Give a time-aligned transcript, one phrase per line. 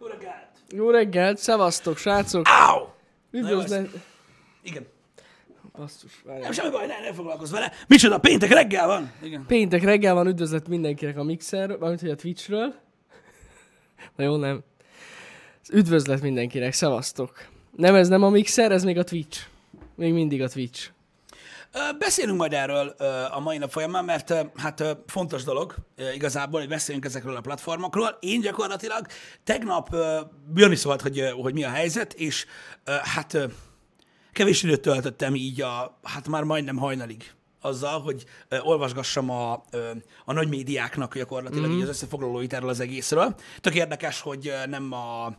[0.00, 0.46] Jó reggelt!
[0.68, 2.46] Jó reggelt, szevasztok, srácok!
[2.48, 2.86] Áu!
[3.30, 3.88] Üdvözlet...
[4.62, 4.86] Igen.
[5.76, 6.52] Basszus, Nem, várjál.
[6.52, 7.72] semmi baj, ne, ne foglalkozz vele.
[7.88, 9.12] Micsoda, péntek reggel van?
[9.22, 9.44] Igen.
[9.46, 12.74] Péntek reggel van, üdvözlet mindenkinek a Mixer, valamint hogy a Twitchről.
[14.16, 14.62] Na jó, nem.
[15.72, 17.46] Üdvözlet mindenkinek, szevasztok.
[17.76, 19.40] Nem, ez nem a Mixer, ez még a Twitch.
[19.94, 20.90] Még mindig a Twitch.
[21.98, 22.88] Beszélünk majd erről
[23.30, 25.74] a mai nap folyamán, mert hát fontos dolog
[26.14, 28.18] igazából, hogy beszéljünk ezekről a platformokról.
[28.20, 29.06] Én gyakorlatilag
[29.44, 29.96] tegnap
[30.54, 32.46] Jani szólt, hogy, hogy mi a helyzet, és
[32.84, 33.38] hát
[34.32, 38.24] kevés időt töltöttem így a, hát már majdnem hajnalig azzal, hogy
[38.60, 39.52] olvasgassam a,
[40.24, 41.76] a nagy médiáknak gyakorlatilag mm.
[41.76, 43.36] így az összefoglalóit erről az egészről.
[43.60, 45.34] Tök érdekes, hogy nem a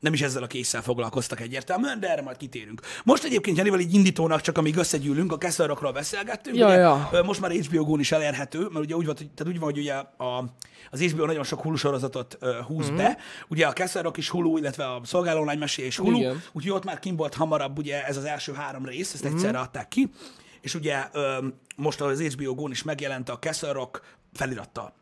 [0.00, 2.80] nem is ezzel a késszel foglalkoztak egyértelműen, de erre majd kitérünk.
[3.04, 6.56] Most egyébként Janival így indítónak, csak amíg összegyűlünk, a Kesselrockról beszélgettünk.
[6.56, 7.10] Ja, ugye, ja.
[7.24, 9.78] Most már HBO Go-n is elérhető, mert ugye úgy, volt, hogy, tehát úgy van, hogy
[9.78, 10.44] ugye a,
[10.90, 12.94] az HBO nagyon sok Hulu sorozatot uh, húz Mhm.
[12.94, 13.04] mm-hmm.
[13.04, 13.16] be.
[13.48, 16.16] Ugye a Castle Rock is Hulu, illetve a Szolgáló Lány Mesé is Hulu.
[16.16, 16.42] Igen.
[16.52, 19.88] Úgyhogy ott már kim volt hamarabb ugye ez az első három rész, ezt egyszerre adták
[19.88, 20.10] ki.
[20.60, 24.92] És ugye ö, most az HBO Go-n is megjelent a Castle Rock felirattal.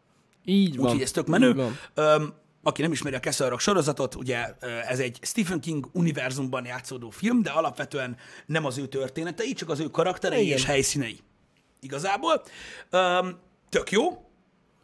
[0.44, 0.86] Így van.
[0.86, 1.54] Úgyhogy ez tök Így menő.
[1.54, 1.78] van.
[1.94, 2.32] Öm,
[2.66, 4.44] aki nem ismeri a Castle sorozatot, ugye
[4.88, 9.80] ez egy Stephen King univerzumban játszódó film, de alapvetően nem az ő történetei, csak az
[9.80, 10.56] ő karakterei Igen.
[10.56, 11.18] és helyszínei.
[11.80, 12.42] Igazából.
[13.68, 14.24] Tök jó.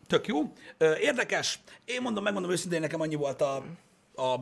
[0.06, 0.53] Tök jó.
[1.00, 1.60] Érdekes.
[1.84, 3.64] Én mondom, megmondom őszintén, nekem annyi volt a,
[4.14, 4.34] a,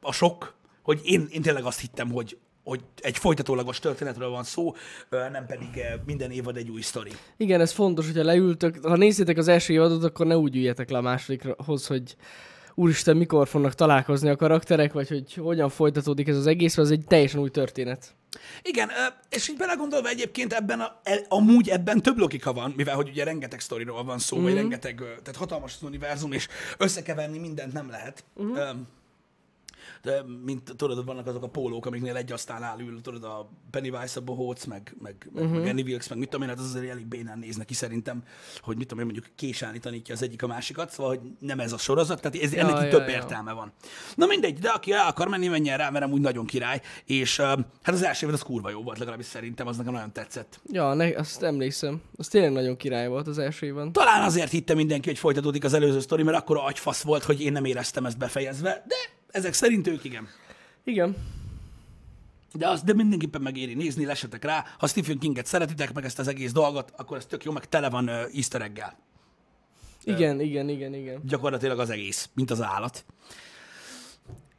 [0.00, 4.74] a sok, hogy én, én tényleg azt hittem, hogy hogy egy folytatólagos történetről van szó,
[5.10, 5.68] nem pedig
[6.06, 7.10] minden évad egy új sztori.
[7.36, 10.98] Igen, ez fontos, hogyha leültök, ha nézzétek az első évadot, akkor ne úgy üljetek le
[10.98, 12.16] a másodikhoz, hogy
[12.78, 16.94] úristen, mikor fognak találkozni a karakterek, vagy hogy hogyan folytatódik ez az egész, mert ez
[16.94, 18.14] egy teljesen új történet.
[18.62, 18.90] Igen,
[19.30, 23.24] és így belegondolva egyébként ebben, a, el, amúgy ebben több logika van, mivel hogy ugye
[23.24, 24.42] rengeteg sztoriról van szó, mm.
[24.42, 28.24] vagy rengeteg, ö, tehát hatalmas az univerzum, és összekeverni mindent nem lehet.
[28.42, 28.54] Mm.
[30.02, 34.20] De mint tudod, vannak azok a pólók, amiknél egy asztalnál ül, tudod, a Pennywise, a
[34.20, 37.06] Bohóc, meg, meg, meg, meg Annie Wilkes, meg mit tudom én, hát az azért elég
[37.06, 38.22] bénán néznek ki szerintem,
[38.60, 41.72] hogy mit tudom én, mondjuk késállni tanítja az egyik a másikat, szóval, hogy nem ez
[41.72, 43.14] a sorozat, tehát ez, ennek Ja, több ja.
[43.14, 43.72] értelme van.
[44.14, 47.94] Na mindegy, de aki el akar menni, menjen rá, mert amúgy nagyon király, és hát
[47.94, 50.60] az első évad az kurva jó volt, legalábbis szerintem, az nekem nagyon tetszett.
[50.66, 52.00] Ja, ne, azt emlékszem.
[52.16, 53.92] Az tényleg nagyon király volt az első évben.
[53.92, 57.52] Talán azért hitte mindenki, hogy folytatódik az előző sztori, mert akkor agyfasz volt, hogy én
[57.52, 58.94] nem éreztem ezt befejezve, de
[59.30, 60.28] ezek szerint ők igen.
[60.84, 61.16] Igen.
[62.52, 64.64] De az, de mindenképpen megéri nézni, lesetek rá.
[64.78, 67.90] Ha Stephen Kinget szeretitek, meg ezt az egész dolgot, akkor ez tök jó, meg tele
[67.90, 68.96] van uh, easter egg-gel.
[70.04, 71.20] Igen, igen, igen, igen.
[71.24, 73.04] Gyakorlatilag az egész, mint az állat.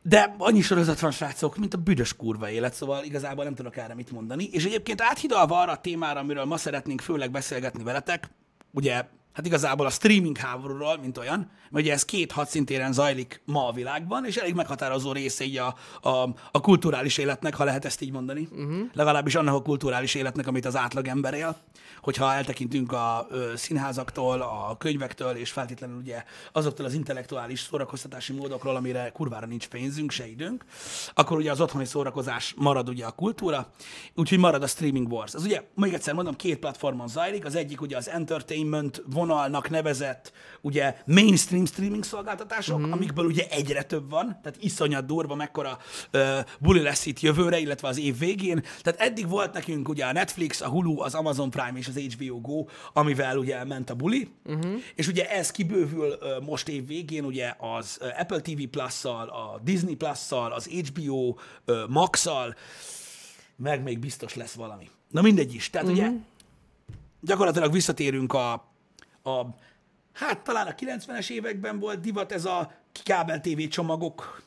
[0.02, 3.94] De annyi sorozat van, srácok, mint a büdös kurva élet, szóval igazából nem tudok erre
[3.94, 4.50] mit mondani.
[4.52, 8.30] És egyébként áthidalva arra a témára, amiről ma szeretnénk főleg beszélgetni veletek,
[8.72, 13.68] ugye, hát igazából a streaming háborúról, mint olyan, mert ugye ez két hadszintéren zajlik ma
[13.68, 15.76] a világban, és elég meghatározó része így a,
[16.10, 18.48] a, a kulturális életnek, ha lehet ezt így mondani.
[18.52, 18.80] Uh-huh.
[18.94, 21.58] Legalábbis annak a kulturális életnek, amit az átlag ember él.
[22.02, 28.76] Hogyha eltekintünk a ö, színházaktól, a könyvektől, és feltétlenül ugye azoktól az intellektuális szórakoztatási módokról,
[28.76, 30.66] amire kurvára nincs pénzünk, se időnk,
[31.14, 33.72] akkor ugye az otthoni szórakozás marad ugye a kultúra,
[34.16, 35.34] úgyhogy marad a streaming wars.
[35.34, 40.32] Az ugye, még egyszer mondom, két platformon zajlik, az egyik ugye az entertainment vonalnak nevezett
[40.62, 42.92] ugye mainstream streaming szolgáltatások, mm.
[42.92, 45.78] amikből ugye egyre több van, tehát iszonyat durva, mekkora
[46.12, 48.64] ö, buli lesz itt jövőre, illetve az év végén.
[48.82, 52.40] Tehát eddig volt nekünk ugye a Netflix, a Hulu, az Amazon Prime és az HBO
[52.42, 54.74] Go, amivel ugye ment a buli, uh-huh.
[54.96, 59.96] és ugye ez kibővül ö, most év végén ugye az Apple TV Plus-szal, a Disney
[59.96, 61.36] Plus-szal, az HBO
[61.66, 62.56] ö, Max-szal,
[63.56, 64.90] meg még biztos lesz valami.
[65.10, 65.70] Na mindegy is.
[65.70, 66.06] Tehát uh-huh.
[66.06, 66.18] ugye
[67.22, 68.69] gyakorlatilag visszatérünk a,
[69.24, 69.42] a
[70.14, 72.72] hát talán a 90-es években volt divat ez a
[73.04, 74.42] kábel TV csomagok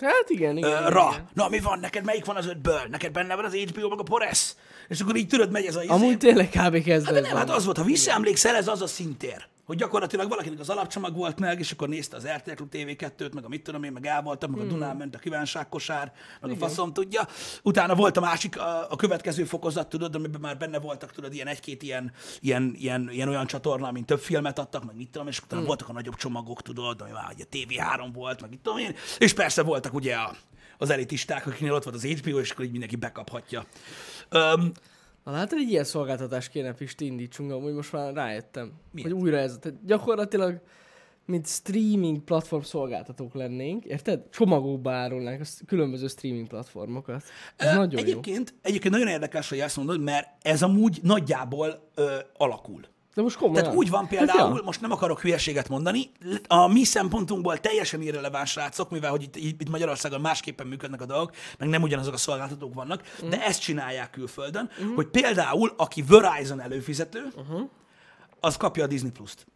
[0.00, 0.70] Hát igen, igen.
[0.70, 1.08] ö, igen, ra.
[1.12, 1.28] igen.
[1.34, 2.80] Na mi van, neked melyik van az ötből?
[2.90, 4.56] Neked benne van az HBO meg a Poresz?
[4.88, 5.92] És akkor így tudod, megy ez a izé.
[5.92, 6.82] Amúgy tényleg kb.
[6.82, 7.38] kezdve Hát nem, van.
[7.40, 9.46] hát az volt, ha visszaemlékszel, ez az a szintér.
[9.68, 13.44] Hogy gyakorlatilag valakinek az alapcsomag volt meg, és akkor nézte az RTL Klub TV2-t, meg
[13.44, 16.56] a mit tudom én, meg el voltam, meg a Dunán ment a kívánságkosár, meg a
[16.56, 17.28] faszom tudja.
[17.62, 21.46] Utána volt a másik, a, a következő fokozat, tudod, amiben már benne voltak, tudod, ilyen
[21.46, 25.40] egy-két ilyen, ilyen, ilyen, ilyen olyan csatorna, mint több filmet adtak, meg mit tudom, és
[25.40, 28.94] utána voltak a nagyobb csomagok, tudod, ami már ugye TV3 volt, meg mit tudom én,
[29.18, 30.36] és persze voltak ugye a,
[30.78, 33.66] az elitisták, akiknél ott volt az HBO, és akkor így mindenki bekaphatja.
[34.28, 34.72] Öm,
[35.24, 38.72] Na látod, egy ilyen szolgáltatást kéne Pisti indítsunk, amúgy most már rájöttem.
[38.92, 39.10] Miért?
[39.10, 39.58] Hogy újra ez.
[39.60, 40.60] Tehát gyakorlatilag,
[41.24, 44.28] mint streaming platform szolgáltatók lennénk, érted?
[44.30, 47.22] Csomagokba árulnánk a különböző streaming platformokat.
[47.56, 48.06] Ez Ö, nagyon jó.
[48.06, 52.80] egyébként, egyébként nagyon érdekes, hogy ezt mondod, mert ez amúgy nagyjából ö, alakul.
[53.18, 53.62] De most komolyan.
[53.62, 54.62] Tehát úgy van Hát például, ja.
[54.64, 56.10] most nem akarok hülyeséget mondani,
[56.46, 61.30] a mi szempontunkból teljesen irreleváns srácok, mivel hogy itt, itt Magyarországon másképpen működnek a dolgok,
[61.58, 63.28] meg nem ugyanazok a szolgáltatók vannak, Mm.
[63.28, 67.68] de ezt csinálják külföldön, hogy például aki Verizon előfizető, Uh-huh.
[68.40, 69.46] az kapja a Disney Plus-t.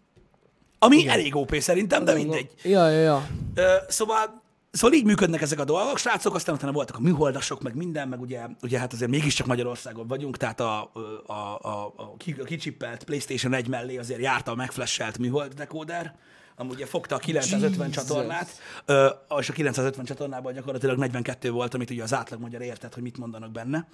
[0.78, 2.50] Ami elég OP szerintem, de mindegy.
[2.62, 3.26] Ja, ja, ja.
[3.54, 4.41] Ö, szóval,
[4.72, 8.20] szóval így működnek ezek a dolgok, srácok, aztán utána voltak a műholdasok, meg minden, meg
[8.20, 10.90] ugye, ugye hát azért mégiscsak Magyarországon vagyunk, tehát a,
[11.26, 16.14] a, a, a, ki- a kicsippelt PlayStation 1 mellé azért járta a megflasselt műhold decoder,
[16.56, 18.02] amúgy ugye fogta a 950 Jesus.
[18.04, 18.48] csatornát,
[19.38, 23.18] és a 950 csatornában gyakorlatilag 42 volt, amit ugye az átlag magyar értett, hogy mit
[23.18, 23.88] mondanak benne.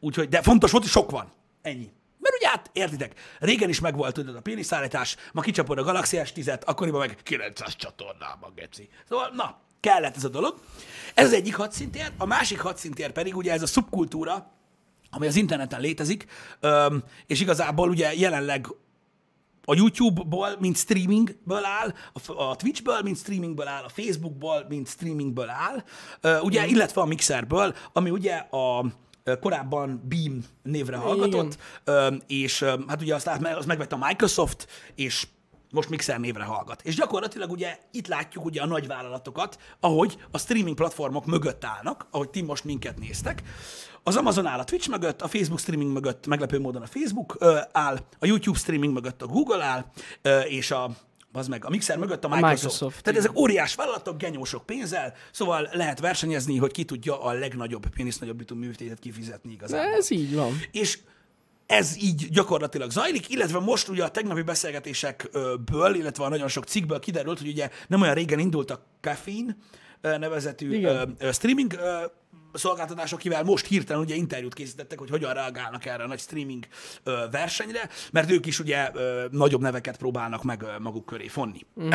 [0.00, 1.32] Úgyhogy, de fontos volt, hogy sok van.
[1.62, 1.90] Ennyi.
[2.18, 6.64] Mert ugye hát, értitek, régen is megvolt tudod a péniszállítás, ma kicsapod a Galaxy S10-et,
[6.64, 8.88] akkoriban meg 900 csatornában, geci.
[9.08, 10.54] Szóval, na, kellett ez a dolog.
[11.14, 14.52] Ez az egyik hadszintér, a másik hadszintér pedig ugye ez a szubkultúra,
[15.10, 16.26] ami az interneten létezik,
[17.26, 18.66] és igazából ugye jelenleg
[19.68, 21.94] a YouTube-ból, mint streamingből áll,
[22.36, 25.84] a Twitch-ből, mint streamingből áll, a Facebook-ból, mint streamingből áll,
[26.42, 26.70] ugye, Mhm.
[26.74, 28.84] illetve a Mixerből, ami ugye a
[29.40, 35.26] korábban Beam névre hallgatott, Ö, és hát ugye azt, át- azt megvette a Microsoft, és
[35.70, 36.82] most Mixer névre hallgat.
[36.82, 42.06] És gyakorlatilag ugye itt látjuk ugye a nagy vállalatokat, ahogy a streaming platformok mögött állnak,
[42.10, 43.42] ahogy ti most minket néztek.
[44.02, 47.58] Az Amazon áll a Twitch mögött, a Facebook streaming mögött meglepő módon a Facebook ö,
[47.72, 49.84] áll, a YouTube streaming mögött a Google áll,
[50.22, 50.90] ö, és a
[51.32, 52.62] az meg a Mixer mögött a Microsoft.
[52.62, 57.86] Microsoft, Tehát ezek óriás vállalatok, genyósok pénzzel, szóval lehet versenyezni, hogy ki tudja a legnagyobb
[57.88, 59.92] pénisznagyobbító műtétet kifizetni igazából.
[59.92, 60.60] Ez így van.
[60.70, 60.98] És
[61.66, 66.98] ez így gyakorlatilag zajlik, illetve most ugye a tegnapi beszélgetésekből, illetve a nagyon sok cikkből
[66.98, 69.56] kiderült, hogy ugye nem olyan régen indult a Caffeine
[70.00, 71.16] nevezetű Igen.
[71.32, 71.78] streaming
[72.52, 76.66] szolgáltatás, akivel most hirtelen ugye interjút készítettek, hogy hogyan reagálnak erre a nagy streaming
[77.30, 78.90] versenyre, mert ők is ugye
[79.30, 81.66] nagyobb neveket próbálnak meg maguk köré fonni.
[81.80, 81.90] Mm.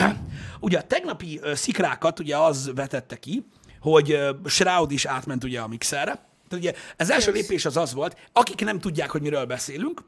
[0.60, 3.46] ugye a tegnapi szikrákat ugye az vetette ki,
[3.80, 8.18] hogy Shroud is átment ugye a mixerre, tehát ugye az első lépés az az volt,
[8.33, 10.01] akik nem tudják, hogy miről beszélünk,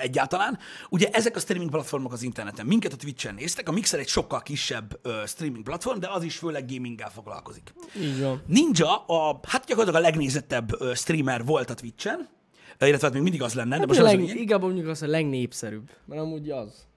[0.00, 0.58] egyáltalán.
[0.90, 2.66] Ugye ezek a streaming platformok az interneten.
[2.66, 6.36] Minket a Twitch-en néztek, a Mixer egy sokkal kisebb ö, streaming platform, de az is
[6.36, 7.72] főleg gaminggel foglalkozik.
[8.00, 8.42] Így van.
[8.46, 12.28] Ninja, a, hát gyakorlatilag a legnézettebb ö, streamer volt a Twitch-en,
[12.80, 14.36] illetve hát még mindig az lenne, de Hát most a az leg, lényeg.
[14.36, 15.90] inkább mondjuk az a legnépszerűbb.
[16.04, 16.88] Mert amúgy az.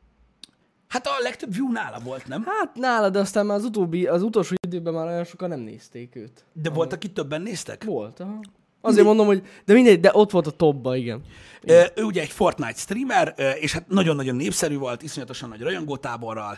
[0.94, 2.44] Hát a legtöbb view nála volt, nem?
[2.46, 6.16] Hát nála, de aztán már az utóbbi, az utolsó időben már olyan sokan nem nézték
[6.16, 6.46] őt.
[6.54, 7.84] De volt, akit többen néztek?
[7.84, 8.40] Volt, aha.
[8.86, 11.22] Azért mondom, hogy de mindegy, de ott volt a topba, igen.
[11.66, 16.58] Ö, Ő ugye egy Fortnite streamer, és hát nagyon-nagyon népszerű volt, iszonyatosan nagy rajongótáborral,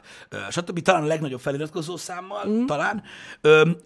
[0.50, 0.80] stb.
[0.80, 2.66] Talán a legnagyobb feliratkozó számmal, mm.
[2.66, 3.04] talán.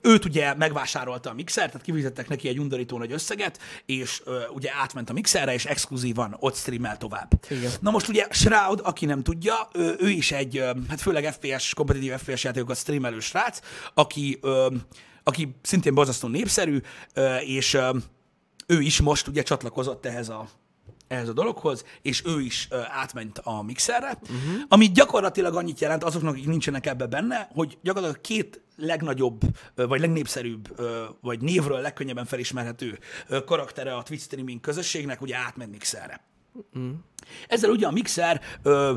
[0.02, 4.22] Őt ugye megvásárolta a Mixer, tehát kifizettek neki egy undorító nagy összeget, és
[4.54, 7.30] ugye átment a Mixerre, és exkluzívan ott streamel tovább.
[7.50, 7.72] Igen.
[7.80, 9.68] Na most ugye Shroud, aki nem tudja,
[10.00, 13.60] ő, is egy, hát főleg FPS, kompetitív FPS játékokat streamelő srác,
[13.94, 14.40] aki,
[15.24, 16.82] aki szintén borzasztó népszerű,
[17.46, 17.78] és
[18.70, 20.48] ő is most ugye csatlakozott ehhez a,
[21.08, 24.62] ehhez a dologhoz, és ő is ö, átment a mixerre, uh-huh.
[24.68, 29.42] ami gyakorlatilag annyit jelent azoknak, akik nincsenek ebbe benne, hogy gyakorlatilag két legnagyobb,
[29.76, 35.36] ö, vagy legnépszerűbb, ö, vagy névről legkönnyebben felismerhető ö, karaktere a Twitch streaming közösségnek ugye
[35.36, 36.29] átment mixerre.
[37.48, 38.94] Ezzel ugye a Mixer ö,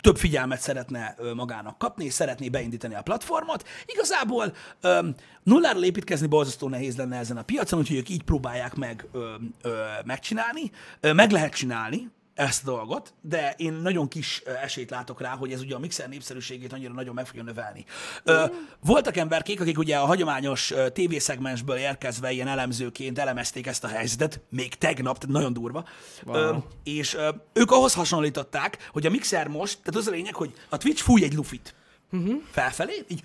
[0.00, 3.68] több figyelmet szeretne magának kapni, és szeretné beindítani a platformot.
[3.86, 5.08] Igazából ö,
[5.42, 9.82] nulláról építkezni borzasztó nehéz lenne ezen a piacon, úgyhogy ők így próbálják meg ö, ö,
[10.04, 10.70] megcsinálni.
[11.00, 15.52] Ö, meg lehet csinálni ezt a dolgot, de én nagyon kis esélyt látok rá, hogy
[15.52, 17.84] ez ugye a Mixer népszerűségét annyira nagyon meg fogja növelni.
[18.24, 18.44] Ö,
[18.84, 24.74] voltak emberkék, akik ugye a hagyományos tévészegmensből érkezve ilyen elemzőként elemezték ezt a helyzetet, még
[24.74, 25.84] tegnap, tehát nagyon durva.
[26.26, 27.16] Ö, és
[27.52, 31.24] ők ahhoz hasonlították, hogy a Mixer most, tehát az a lényeg, hogy a Twitch fúj
[31.24, 31.74] egy lufit
[32.12, 32.42] uh-huh.
[32.50, 33.22] felfelé, így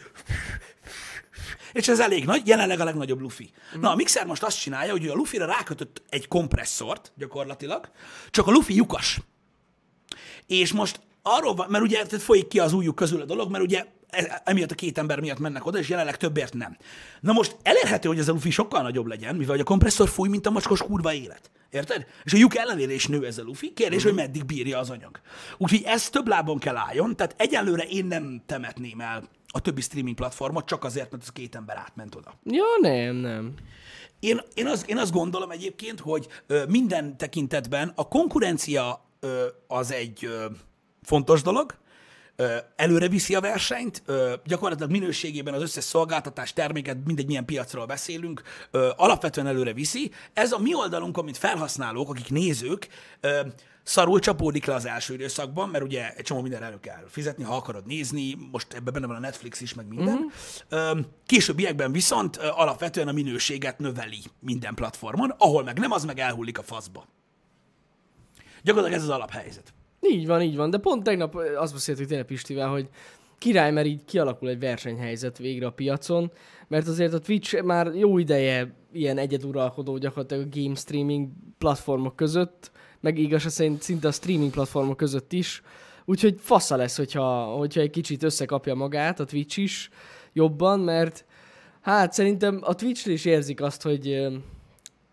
[1.71, 3.51] és ez elég nagy, jelenleg a legnagyobb lufi.
[3.79, 7.91] Na, a Mixer most azt csinálja, hogy a lufira rákötött egy kompresszort, gyakorlatilag,
[8.29, 9.19] csak a lufi lyukas.
[10.47, 13.63] És most arról van, mert ugye tehát folyik ki az ujjuk közül a dolog, mert
[13.63, 16.77] ugye e- emiatt a két ember miatt mennek oda, és jelenleg többért nem.
[17.19, 20.45] Na most elérhető, hogy ez a lufi sokkal nagyobb legyen, mivel a kompresszor fúj, mint
[20.45, 21.51] a macskos kurva élet.
[21.69, 22.05] Érted?
[22.23, 23.73] És a lyuk ellenére is nő ez a lufi.
[23.73, 25.19] Kérdés, hogy meddig bírja az anyag.
[25.57, 30.15] Úgyhogy ez több lábon kell álljon, tehát egyelőre én nem temetném el a többi streaming
[30.15, 32.33] platformot, csak azért, mert az két ember átment oda.
[32.43, 33.53] Ja, nem, nem.
[34.19, 39.91] Én, én, az, én azt gondolom egyébként, hogy ö, minden tekintetben a konkurencia ö, az
[39.91, 40.45] egy ö,
[41.01, 41.75] fontos dolog,
[42.35, 47.85] ö, előre viszi a versenyt, ö, gyakorlatilag minőségében az összes szolgáltatás, terméket, mindegy milyen piacról
[47.85, 48.41] beszélünk,
[48.71, 50.11] ö, alapvetően előre viszi.
[50.33, 52.87] Ez a mi oldalunkon, mint felhasználók, akik nézők,
[53.19, 53.41] ö,
[53.83, 57.55] szarul csapódik le az első időszakban, mert ugye egy csomó minden elő kell fizetni, ha
[57.55, 60.19] akarod nézni, most ebben benne van a Netflix is, meg minden.
[60.71, 60.99] Uh-huh.
[61.25, 66.63] Későbbiekben viszont alapvetően a minőséget növeli minden platformon, ahol meg nem, az meg elhullik a
[66.63, 67.07] faszba.
[68.63, 69.73] Gyakorlatilag ez az alaphelyzet.
[70.01, 70.69] Így van, így van.
[70.69, 72.89] De pont tegnap azt beszéltük tényleg Pistivel, hogy
[73.37, 76.31] király, mert így kialakul egy versenyhelyzet végre a piacon,
[76.67, 82.71] mert azért a Twitch már jó ideje ilyen egyeduralkodó gyakorlatilag a game streaming platformok között,
[83.03, 85.61] meg igaz szerint szinte a streaming platformok között is.
[86.05, 89.89] Úgyhogy fasza lesz, hogyha, hogyha egy kicsit összekapja magát a Twitch is
[90.33, 91.25] jobban, mert
[91.81, 94.27] hát szerintem a twitch is érzik azt, hogy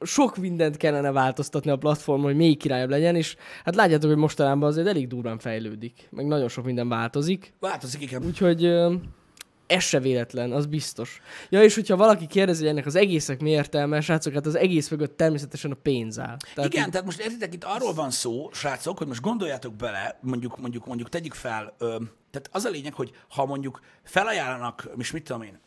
[0.00, 4.68] sok mindent kellene változtatni a platformon, hogy még királyabb legyen, és hát látjátok, hogy mostanában
[4.68, 8.25] azért elég durván fejlődik, meg nagyon sok minden változik, Változik, igen.
[8.25, 8.64] úgyhogy
[9.70, 11.20] ez se véletlen, az biztos.
[11.48, 14.88] Ja, és hogyha valaki kérdezi, hogy ennek az egészek mi értelme, srácok, hát az egész
[14.88, 16.36] mögött természetesen a pénz áll.
[16.54, 20.58] Tehát Igen, tehát most értitek, itt arról van szó, srácok, hogy most gondoljátok bele, mondjuk,
[20.58, 21.86] mondjuk, mondjuk tegyük fel, ö,
[22.30, 25.58] tehát az a lényeg, hogy ha mondjuk felajánlanak, és mit tudom én,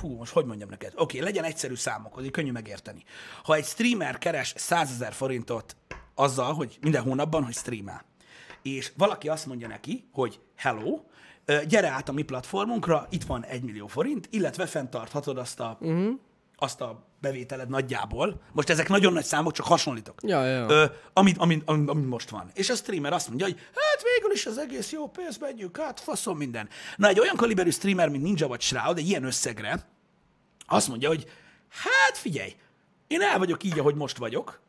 [0.00, 0.92] Hú, most hogy mondjam neked?
[0.96, 3.04] Oké, okay, legyen egyszerű számok, hogy könnyű megérteni.
[3.44, 5.76] Ha egy streamer keres 100 ezer forintot
[6.14, 8.04] azzal, hogy minden hónapban, hogy streamel,
[8.62, 11.00] és valaki azt mondja neki, hogy hello,
[11.66, 16.18] gyere át a mi platformunkra, itt van egy millió forint, illetve fenntarthatod azt a, uh-huh.
[16.56, 18.40] azt a bevételed nagyjából.
[18.52, 20.20] Most ezek nagyon nagy számok, csak hasonlítok.
[20.22, 20.68] Ja, ja.
[20.68, 22.50] Ö, amit, amit, amit, amit most van.
[22.54, 26.00] És a streamer azt mondja, hogy hát végül is az egész jó pénz, megyünk, hát
[26.00, 26.68] faszom minden.
[26.96, 29.88] Na egy olyan kaliberű streamer, mint Ninja vagy Shroud, egy ilyen összegre,
[30.66, 31.26] azt mondja, hogy
[31.68, 32.56] hát figyelj,
[33.06, 34.60] én el vagyok így, ahogy most vagyok,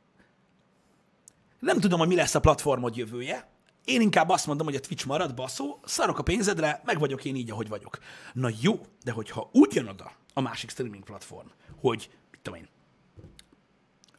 [1.60, 3.48] nem tudom, hogy mi lesz a platformod jövője,
[3.86, 7.36] én inkább azt mondom, hogy a Twitch marad, baszó, szarok a pénzedre, meg vagyok én
[7.36, 7.98] így, ahogy vagyok.
[8.34, 11.48] Na jó, de hogyha úgy jön oda a másik streaming platform,
[11.80, 12.68] hogy, mit tudom én,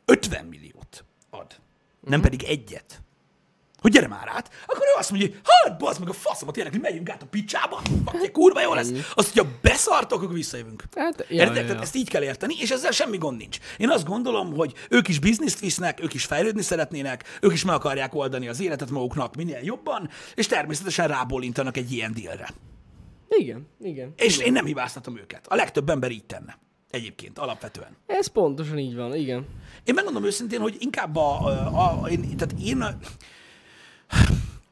[0.04, 1.60] 50 milliót ad,
[2.00, 3.02] nem pedig egyet,
[3.84, 6.80] hogy gyere már át, akkor ő azt mondja, hát bazd meg a faszomat, tényleg, hogy
[6.80, 8.90] megyünk át a picsába, bakja, kurva jó lesz.
[9.14, 10.84] Azt, hogyha beszartok, akkor visszajövünk.
[10.96, 11.68] Hát, ja, Érted?
[11.68, 11.80] ja, ja.
[11.80, 13.58] ezt így kell érteni, és ezzel semmi gond nincs.
[13.76, 17.74] Én azt gondolom, hogy ők is bizniszt visznek, ők is fejlődni szeretnének, ők is meg
[17.74, 22.48] akarják oldani az életet maguknak minél jobban, és természetesen rábólintanak egy ilyen dílre.
[23.28, 24.12] Igen, igen.
[24.16, 25.46] És én nem hibáztatom őket.
[25.46, 26.58] A legtöbb ember így tenne.
[26.90, 27.96] Egyébként, alapvetően.
[28.06, 29.46] Ez pontosan így van, igen.
[29.84, 32.84] Én megmondom őszintén, hogy inkább a, a, a én, tehát én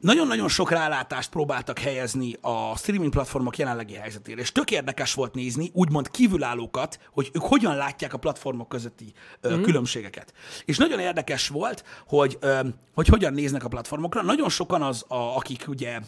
[0.02, 5.70] nagyon-nagyon sok rálátást próbáltak helyezni a streaming platformok jelenlegi helyzetére, és tök érdekes volt nézni
[5.72, 9.62] úgymond kívülállókat, hogy ők hogyan látják a platformok közötti ö, mm.
[9.62, 10.32] különbségeket.
[10.64, 12.60] És nagyon érdekes volt, hogy, ö,
[12.94, 14.22] hogy hogyan néznek a platformokra.
[14.22, 16.00] Nagyon sokan az, a, akik ugye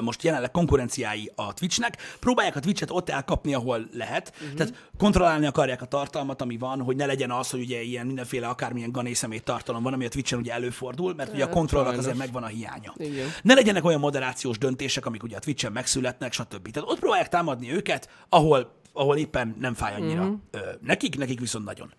[0.00, 4.32] most jelenleg konkurenciái a Twitchnek, próbálják a Twitchet ott elkapni, ahol lehet.
[4.34, 4.56] Uh-huh.
[4.56, 8.46] Tehát kontrollálni akarják a tartalmat, ami van, hogy ne legyen az, hogy ugye ilyen mindenféle
[8.46, 12.16] akármilyen ganészemét tartalom van, ami a Twitchen ugye előfordul, mert ugye a Hát, kontrollnak azért
[12.16, 12.94] megvan a hiánya.
[12.96, 13.28] Igen.
[13.42, 16.70] Ne legyenek olyan moderációs döntések, amik ugye a Twitchen megszületnek, stb.
[16.70, 20.38] Tehát ott próbálják támadni őket, ahol, ahol éppen nem fáj annyira uh-huh.
[20.50, 21.94] ö, nekik, nekik viszont nagyon.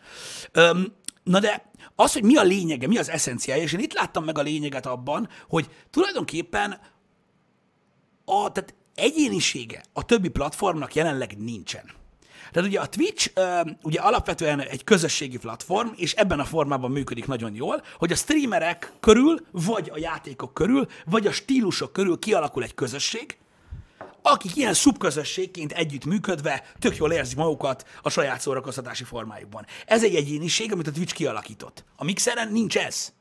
[0.52, 4.24] Öm, na de az, hogy mi a lényege, mi az eszenciája, és én itt láttam
[4.24, 6.80] meg a lényeget abban, hogy tulajdonképpen
[8.26, 11.92] a, tehát egyénisége a többi platformnak jelenleg nincsen.
[12.52, 13.32] Tehát ugye a Twitch
[13.84, 18.92] ugye alapvetően egy közösségi platform, és ebben a formában működik nagyon jól, hogy a streamerek
[19.00, 23.38] körül, vagy a játékok körül, vagy a stílusok körül kialakul egy közösség,
[24.22, 29.66] akik ilyen szubközösségként együtt működve tök jól érzik magukat a saját szórakoztatási formájukban.
[29.86, 31.84] Ez egy egyéniség, amit a Twitch kialakított.
[31.96, 33.14] A Mixeren nincs ez.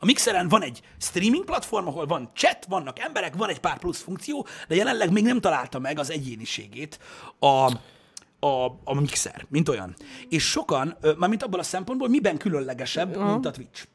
[0.00, 4.02] A Mixeren van egy streaming platform, ahol van chat, vannak emberek, van egy pár plusz
[4.02, 6.98] funkció, de jelenleg még nem találta meg az egyéniségét
[7.38, 7.46] a,
[8.46, 9.96] a, a Mixer, mint olyan.
[10.28, 13.32] És sokan, mármint abban a szempontból, miben különlegesebb, Aha.
[13.32, 13.86] mint a Twitch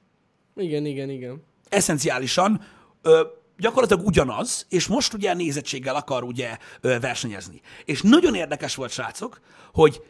[0.55, 1.43] Igen, igen, igen.
[1.69, 2.62] eszenciálisan
[3.01, 3.22] ö,
[3.57, 7.62] gyakorlatilag ugyanaz, és most ugye nézettséggel akar ugye ö, versenyezni.
[7.86, 9.39] És nagyon érdekes volt, srácok,
[9.74, 10.01] hogy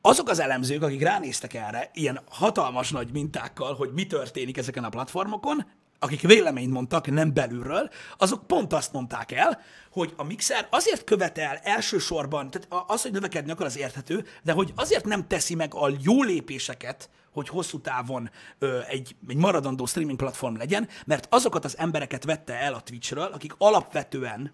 [0.00, 4.88] azok az elemzők, akik ránéztek erre, ilyen hatalmas nagy mintákkal, hogy mi történik ezeken a
[4.88, 5.66] platformokon,
[5.98, 9.60] akik véleményt mondtak, nem belülről, azok pont azt mondták el,
[9.92, 14.72] hogy a Mixer azért követel elsősorban, tehát az, hogy növekedni akar, az érthető, de hogy
[14.74, 20.18] azért nem teszi meg a jó lépéseket, hogy hosszú távon ö, egy, egy maradandó streaming
[20.18, 24.52] platform legyen, mert azokat az embereket vette el a Twitchről, akik alapvetően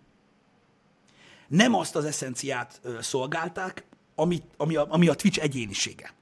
[1.49, 6.15] nem azt az eszenciát ö, szolgálták, ami, ami, a, ami a Twitch egyénisége.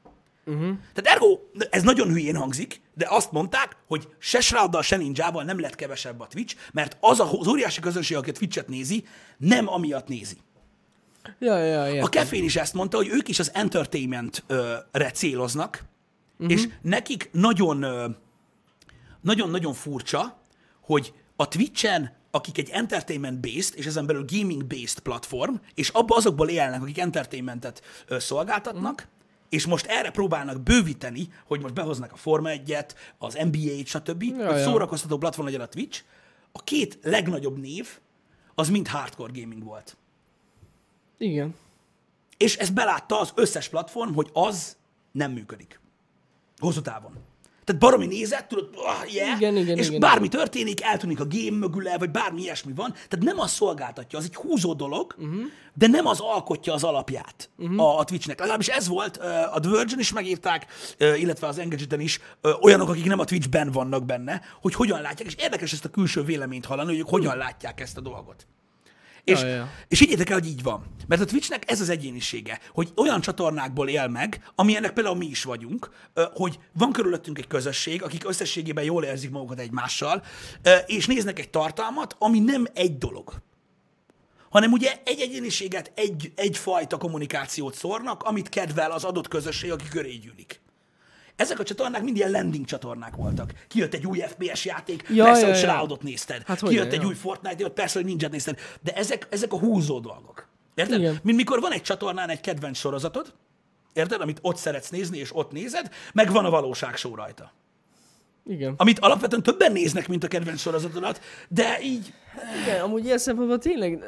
[0.44, 0.76] Uh-huh.
[0.94, 1.38] Tehát ergo,
[1.70, 6.20] ez nagyon hülyén hangzik, de azt mondták, hogy se Shrouddal, se Ninjával nem lett kevesebb
[6.20, 9.04] a Twitch, mert az a, az óriási közönség, aki a Twitch-et nézi,
[9.36, 10.36] nem amiatt nézi.
[11.38, 12.04] Ja, ja, ja.
[12.04, 15.84] A Kefén is ezt mondta, hogy ők is az entertainment-re céloznak,
[16.38, 16.52] uh-huh.
[16.52, 17.84] és nekik nagyon,
[19.20, 20.40] nagyon-nagyon furcsa,
[20.80, 26.82] hogy a Twitch-en, akik egy entertainment-based, és ezen belül gaming-based platform, és abba azokból élnek,
[26.82, 29.08] akik entertainmentet ö, szolgáltatnak, uh-huh.
[29.48, 34.46] és most erre próbálnak bővíteni, hogy most behoznak a Forma 1-et, az NBA-t, stb., Ja,
[34.46, 34.64] hogy ja.
[34.64, 36.02] szórakoztató platform legyen a Twitch.
[36.52, 37.88] A két legnagyobb név,
[38.54, 39.96] az mind hardcore gaming volt.
[41.18, 41.54] Igen.
[42.36, 44.76] És ezt belátta az összes platform, hogy az
[45.12, 45.80] nem működik.
[46.58, 47.12] Hosszú távon.
[47.64, 50.00] Tehát baromi nézett, tudod, ah, yeah, Igen, igen, és igen.
[50.00, 52.92] bármi történik, eltűnik a game mögül, vagy bármi ilyesmi van.
[52.92, 55.28] Tehát nem az szolgáltatja, az egy húzó dolog, Mhm.
[55.28, 55.44] uh-huh.
[55.74, 57.80] de nem az alkotja az alapját uh-huh.
[57.80, 58.38] a, a Twitchnek.
[58.38, 59.16] Legalábbis ez volt,
[59.52, 60.66] a The Virgin is megírták,
[60.98, 62.20] illetve az Engaged-en is
[62.60, 66.22] olyanok, akik nem a Twitchben vannak benne, hogy hogyan látják, és érdekes ezt a külső
[66.22, 68.46] véleményt hallani, hogy ők hogyan látják ezt a dolgot.
[69.24, 69.68] És, Ja, ja.
[69.88, 70.84] és higgyétek el, hogy így van.
[71.06, 75.44] Mert a Twitchnek ez az egyénisége, hogy olyan csatornákból él meg, amilyenek például mi is
[75.44, 75.90] vagyunk,
[76.34, 80.22] hogy van körülöttünk egy közösség, akik összességében jól érzik magukat egymással,
[80.86, 83.42] és néznek egy tartalmat, ami nem egy dolog
[84.52, 90.14] hanem ugye egy egyéniséget, egy, egyfajta kommunikációt szórnak, amit kedvel az adott közösség, aki köré
[90.16, 90.61] gyűlik.
[91.42, 93.52] Ezek a csatornák mind ilyen landing csatornák voltak.
[93.68, 95.68] Kijött egy új FPS játék, Ja, persze, ja, hogy ja.
[95.68, 96.42] Shroudot nézted.
[96.46, 97.06] Hát Kijött egy ja.
[97.06, 98.58] új Fortnite, ott persze, hogy ninja nézted.
[98.80, 100.48] De ezek, ezek a húzó dolgok.
[100.74, 100.98] Érted?
[100.98, 101.18] Igen.
[101.22, 103.32] Mint mikor van egy csatornán egy kedvenc sorozatod,
[103.92, 104.20] érted?
[104.20, 107.52] Amit ott szeretsz nézni, és ott nézed, meg van a valóság show rajta.
[108.46, 108.74] Igen.
[108.76, 112.12] Amit alapvetően többen néznek, mint a kedvenc sorozatodat, de így
[112.62, 114.04] Igen, amúgy ilyen szempontból tényleg,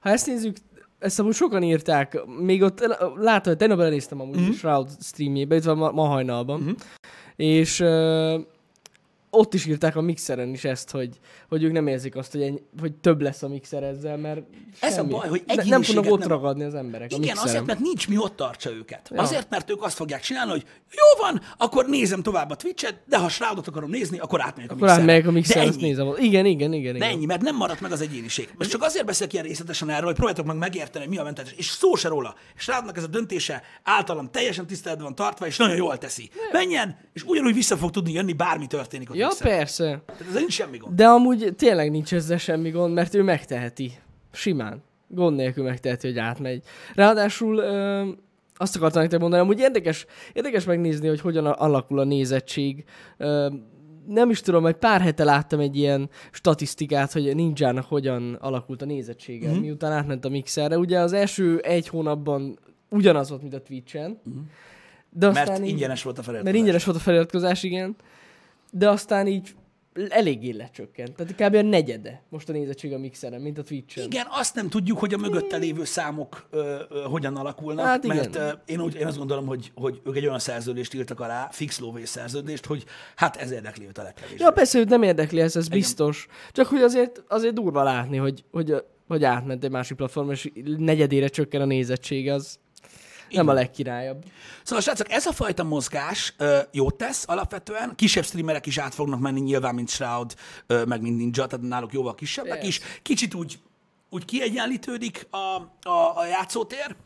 [0.00, 0.56] ha ezt nézzük,
[1.02, 2.80] ezt amúgy sokan írták, még ott
[3.16, 4.44] látom, hogy tegnap elnéztem amúgy Mhm.
[4.44, 4.52] mm-hmm.
[4.52, 6.72] Shroud streamjébe, itt van ma, ma hajnalban, mm-hmm.
[7.36, 7.84] és
[9.34, 11.10] ott is írták a mixeren is ezt, hogy,
[11.48, 14.40] hogy ők nem érzik azt, hogy, ennyi, hogy több lesz a mixer ezzel, mert
[14.80, 15.10] Ez a semmi.
[15.10, 17.44] baj, hogy Ne- nem tudnak ott nem- ragadni az emberek a Igen, mixeren.
[17.48, 19.10] azért, mert nincs mi ott tartsa őket.
[19.14, 19.20] Ja.
[19.22, 23.18] Azért, mert ők azt fogják csinálni, hogy jó van, akkor nézem tovább a Twitch-et, de
[23.18, 25.02] ha Shroudot akarom nézni, akkor átmegyek a Akkor mixerre.
[25.02, 26.12] átmegyek a mixer, de azt nézem.
[26.18, 26.92] Igen, igen, igen.
[26.92, 27.10] De igen.
[27.10, 28.48] ennyi, mert nem maradt meg az egyéniség.
[28.58, 31.52] Most csak azért beszélek ilyen részletesen erről, hogy próbáljátok meg megérteni, hogy mi a mentális,
[31.56, 32.34] és szó se róla.
[32.56, 36.30] És ez a döntése általam teljesen tiszteletben van tartva, és nagyon jól teszi.
[36.52, 39.56] Menjen, és ugyanúgy vissza fog tudni jönni, bármi történik a Ja, mixeren.
[39.56, 40.02] persze.
[40.06, 40.94] Tehát ez nincs semmi gond.
[40.96, 43.92] De amúgy tényleg nincs ezzel semmi gond, mert ő megteheti.
[44.32, 44.82] Simán.
[45.08, 46.62] Gond nélkül megteheti, hogy átmegy.
[46.94, 48.02] Ráadásul ö,
[48.54, 52.84] azt akartam nektek mondani, amúgy érdekes, érdekes megnézni, hogy hogyan alakul a nézettség.
[53.16, 53.48] Ö,
[54.06, 58.84] nem is tudom, egy pár hete láttam egy ilyen statisztikát, hogy Ninjának hogyan alakult a
[58.84, 59.54] nézettsége, Mhm.
[59.54, 59.64] mm-hmm.
[59.64, 60.78] miután átment a mixerre.
[60.78, 62.58] Ugye az első egy hónapban
[62.88, 64.20] ugyanaz volt, mint a Twitch-en.
[65.10, 65.46] De aztán.
[65.46, 66.52] Mert így- ingyenes volt a feliratkozás.
[66.54, 67.96] mert ingyenes volt a feliratkozás, igen.
[68.74, 69.54] De aztán így
[70.08, 71.14] eléggé lecsökkent.
[71.14, 71.54] Tehát kb.
[71.54, 74.04] a negyede most a nézettség a mixeren, mint a Twitch-en.
[74.04, 78.16] Igen, azt nem tudjuk, hogy a mögötte lévő számok ö, ö, hogyan alakulnak, Hát igen.
[78.16, 81.48] mert ö, én, úgy, én azt gondolom, hogy, hogy ők egy olyan szerződést írtak alá,
[81.50, 82.84] fix lóvés szerződést, hogy
[83.16, 84.42] hát ez érdekli őt a legkevésbé.
[84.44, 86.26] Ja, persze, őt nem érdekli ez, ez biztos.
[86.52, 88.74] Csak hogy azért, azért durva látni, hogy, hogy,
[89.08, 92.58] hogy átment egy másik platform, és negyedére csökken a nézettsége, az
[93.32, 94.24] nem a legkirályabb.
[94.62, 97.94] Szóval srácok, ez a fajta mozgás ö, jót tesz alapvetően.
[97.94, 100.34] Kisebb streamerek is át fognak menni nyilván, mint Shroud,
[100.66, 102.80] ö, meg mint Ninja, tehát náluk jóval kisebbek is.
[103.02, 103.58] Kicsit úgy,
[104.10, 105.36] úgy kiegyenlítődik a,
[105.88, 106.96] a, a játszótér.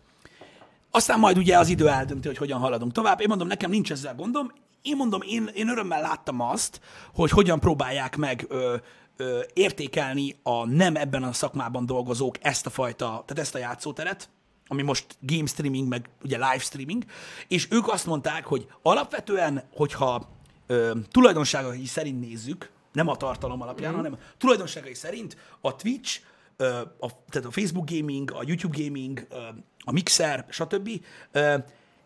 [0.91, 3.21] Aztán majd ugye az idő eldönti, hogy hogyan haladunk tovább.
[3.21, 4.53] Én mondom, nekem nincs ezzel gondom.
[4.83, 6.81] Én mondom, én, én örömmel láttam azt,
[7.15, 8.77] hogy hogyan próbálják meg ö,
[9.17, 14.29] ö, értékelni a nem ebben a szakmában dolgozók ezt a fajta, tehát ezt a játszóteret,
[14.69, 17.05] ami most game streaming, meg ugye live streaming,
[17.49, 20.29] és ők azt mondták, hogy alapvetően, hogyha
[20.67, 23.97] ö, tulajdonságai szerint nézzük, nem a tartalom alapján, mm.
[23.97, 26.21] hanem tulajdonságai szerint a Twitch,
[26.57, 26.67] ö,
[27.01, 29.37] a, tehát a Facebook gaming, a YouTube gaming, ö,
[29.85, 30.91] a Mixer, stb.
[31.33, 31.57] ö,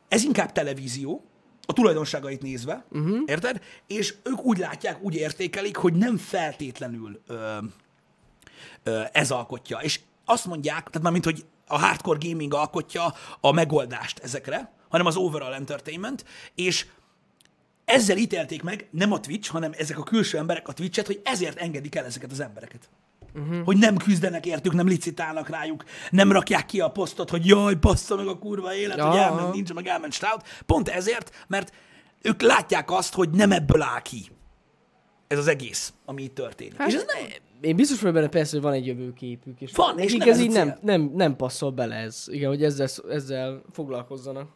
[0.09, 1.25] Ez inkább televízió,
[1.67, 3.19] a tulajdonságait nézve, uh-huh.
[3.27, 3.61] érted?
[3.87, 7.59] És ők úgy látják, úgy értékelik, hogy nem feltétlenül ö,
[8.83, 9.79] ö, ez alkotja.
[9.79, 15.07] És azt mondják, tehát már mint hogy a hardcore gaming alkotja a megoldást ezekre, hanem
[15.07, 16.87] az overall entertainment, és
[17.85, 21.59] ezzel ítélték meg nem a Twitch, hanem ezek a külső emberek a Twitch-et, hogy ezért
[21.59, 22.89] engedik el ezeket az embereket.
[23.35, 23.65] Uh-huh.
[23.65, 28.17] Hogy nem küzdenek értük, nem licitálnak rájuk, nem rakják ki a posztot, hogy jaj, bassza
[28.17, 29.09] meg a kurva élet, ja.
[29.09, 30.43] hogy elment nincs, meg elment Stroud.
[30.67, 31.73] Pont ezért, mert
[32.23, 34.31] ők látják azt, hogy nem ebből áll ki
[35.31, 36.77] ez az egész, ami itt történik.
[36.77, 37.27] Hát, és ez nem,
[37.61, 39.61] Én biztos vagyok benne persze, hogy van egy jövőképük.
[39.61, 42.25] És Van, és nem ez így nem, nem, nem passzol bele ez.
[42.27, 44.49] Igen, hogy ezzel, ezzel foglalkozzanak.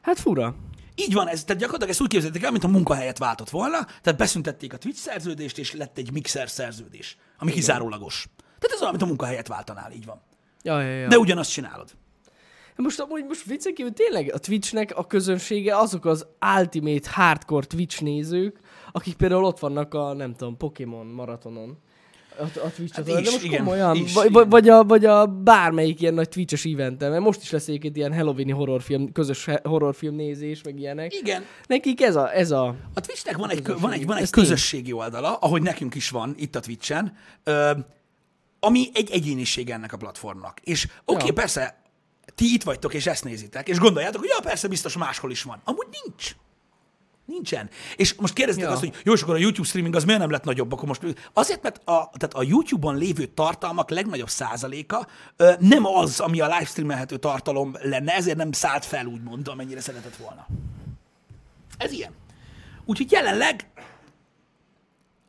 [0.00, 0.54] Hát fura.
[0.94, 4.18] Így van, ez, tehát gyakorlatilag ezt úgy képzeljétek el, mint a munkahelyet váltott volna, tehát
[4.18, 7.62] beszüntették a Twitch szerződést, és lett egy Mixer szerződés, ami Igen.
[7.62, 8.28] kizárólagos.
[8.36, 10.22] Tehát ez olyan, mint a munkahelyet váltanál, így van.
[10.62, 11.08] Ja, ja, ja.
[11.08, 11.90] De ugyanazt csinálod.
[12.76, 16.26] Most amúgy most viccen kívül tényleg a Twitchnek a közönsége azok az
[16.58, 18.60] ultimate hardcore Twitch nézők,
[18.92, 21.78] akik például ott vannak a, nem tudom, Pokémon maratonon.
[22.38, 24.48] A, a Twitch hát is, de most igen, komolyan, is, vagy, igen.
[24.48, 28.14] vagy, a, vagy a bármelyik ilyen nagy Twitch-es eventen, mert most is lesz egyébként ilyen
[28.14, 31.14] Halloweeni horrorfilm, közös horrorfilm nézés, meg ilyenek.
[31.14, 31.44] Igen.
[31.66, 35.34] Nekik ez a, ez a A Twitchnek van egy, van egy, van egy közösségi oldala,
[35.34, 37.70] ahogy nekünk is van itt a Twitchen, ö,
[38.60, 40.60] ami egy egyéniség ennek a platformnak.
[40.64, 41.32] És oké, okay, Ja.
[41.32, 41.82] persze,
[42.34, 45.60] ti itt vagytok, és ezt nézitek, és gondoljátok, hogy ja, persze, biztos máshol is van.
[45.64, 46.36] Amúgy nincs.
[47.24, 47.70] Nincsen.
[47.96, 48.70] És most kérdeztek Ja.
[48.70, 50.72] azt, hogy jó, és akkor a YouTube streaming az miért nem lett nagyobb?
[50.72, 55.06] Akkor most azért, mert a, tehát a YouTube-on lévő tartalmak legnagyobb százaléka
[55.36, 60.16] ö, nem az, ami a livestreamelhető tartalom lenne, ezért nem szállt fel, úgymond, amennyire szeretett
[60.16, 60.46] volna.
[61.76, 62.12] Ez ilyen.
[62.84, 63.66] Úgyhogy jelenleg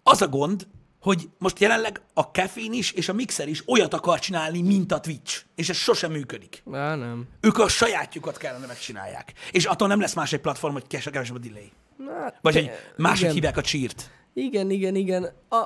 [0.03, 0.67] az a gond,
[1.01, 4.99] hogy most jelenleg a kefén is és a mixer is olyat akar csinálni, mint a
[4.99, 5.41] Twitch.
[5.55, 6.63] És ez sosem működik.
[6.71, 7.27] Á, nem.
[7.41, 9.33] Ők a sajátjukat kellene megcsinálják.
[9.51, 11.71] És attól nem lesz más egy platform, hogy kevesebb a delay.
[11.97, 13.33] Na, Vagy egy máshogy igen.
[13.33, 14.09] hívják a cheert.
[14.33, 15.23] Igen, igen, igen.
[15.49, 15.57] A,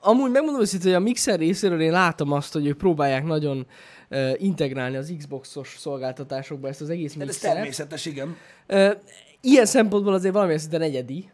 [0.00, 3.66] amúgy megmondom őszintén, hogy a Mixer részéről én látom azt, hogy ők próbálják nagyon
[4.10, 7.54] uh, integrálni az Xboxos szolgáltatásokba ezt az egész De ez mixeret.
[7.54, 8.36] természetes, igen.
[8.68, 8.90] Uh,
[9.40, 11.30] ilyen szempontból azért valamilyen szinten egyedi,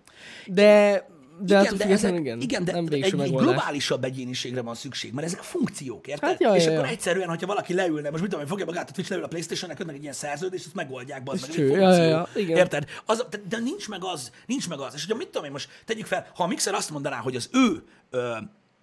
[0.47, 1.07] de,
[1.41, 5.13] de hát igen, de, ezek, igen, igen, de nem egy, egy globálisabb egyéniségre van szükség,
[5.13, 6.29] mert ezek funkciók, érted?
[6.29, 6.91] Hát ja, és ja, akkor ja.
[6.91, 9.97] egyszerűen, hogyha valaki leülne, most mit tudom, fogja magát a Twitch leül a Playstation-nek, kötnek
[9.97, 11.89] egy ilyen szerződést, azt megoldják, bazd meg, ez egy funkció.
[11.89, 12.57] ja, ja, igen.
[12.57, 12.85] Érted?
[13.05, 14.95] Az, de, de, nincs meg az, nincs meg az.
[14.95, 17.51] És ugye mit tudom én most, tegyük fel, ha a Mixer azt mondaná, hogy az
[17.53, 17.83] ő,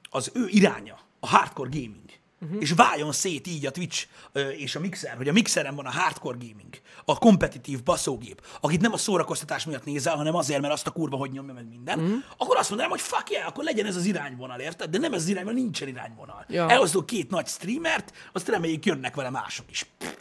[0.10, 2.10] az ő iránya, a hardcore gaming.
[2.42, 2.62] Uh-huh.
[2.62, 5.92] és váljon szét így a Twitch ö, és a Mixer, hogy a Mixeren van a
[5.92, 10.88] hardcore gaming, a kompetitív baszógép, akit nem a szórakoztatás miatt nézel, hanem azért, mert azt
[10.88, 12.18] a kurva hogy nyomja meg minden, uh-huh.
[12.38, 14.90] akkor azt mondanám, hogy fuck yeah, akkor legyen ez az irányvonal, érted?
[14.90, 16.46] De nem ez az irányvonal, nincsen irányvonal.
[16.48, 16.70] Ja.
[16.70, 19.84] Elhozok két nagy streamert, azt reméljük jönnek vele mások is.
[19.98, 20.14] Pff.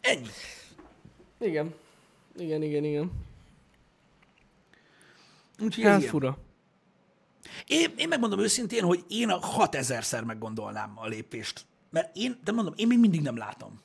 [0.00, 0.28] Ennyi.
[1.40, 1.74] Igen.
[2.36, 3.12] Igen, igen, igen.
[5.58, 6.38] Úgyhogy Hát fura.
[7.66, 11.64] Én, én megmondom őszintén, hogy én a 6000-szer meggondolnám a lépést.
[11.90, 13.80] Mert én, de mondom, én még mindig nem látom.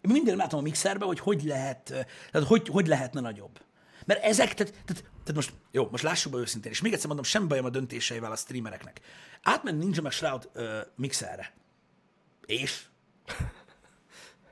[0.00, 1.82] Én mindig nem látom a mixerbe, hogy hogy lehet,
[2.30, 3.60] tehát hogy, hogy lehetne nagyobb.
[4.06, 7.24] Mert ezek, tehát, tehát, tehát most, jó, most lássuk be őszintén, és még egyszer mondom,
[7.24, 9.00] semmi bajom a döntéseivel a streamereknek.
[9.42, 11.52] Átmenni Ninja meg Shroud ö, mixerre.
[12.46, 12.84] És?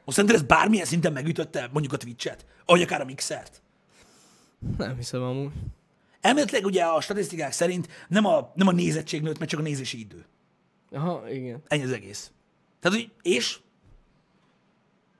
[0.04, 2.46] Most szerinted ez bármilyen szinten megütötte mondjuk a Twitch-et?
[2.64, 3.62] Vagy akár a mixert?
[4.76, 5.52] Nem hiszem amúgy.
[6.26, 9.98] Elméletileg ugye a statisztikák szerint nem a, nem a nézettség nőtt, mert csak a nézési
[9.98, 10.26] idő.
[10.90, 11.62] Aha, igen.
[11.66, 12.30] Ennyi az egész.
[12.80, 13.58] Tehát, hogy és?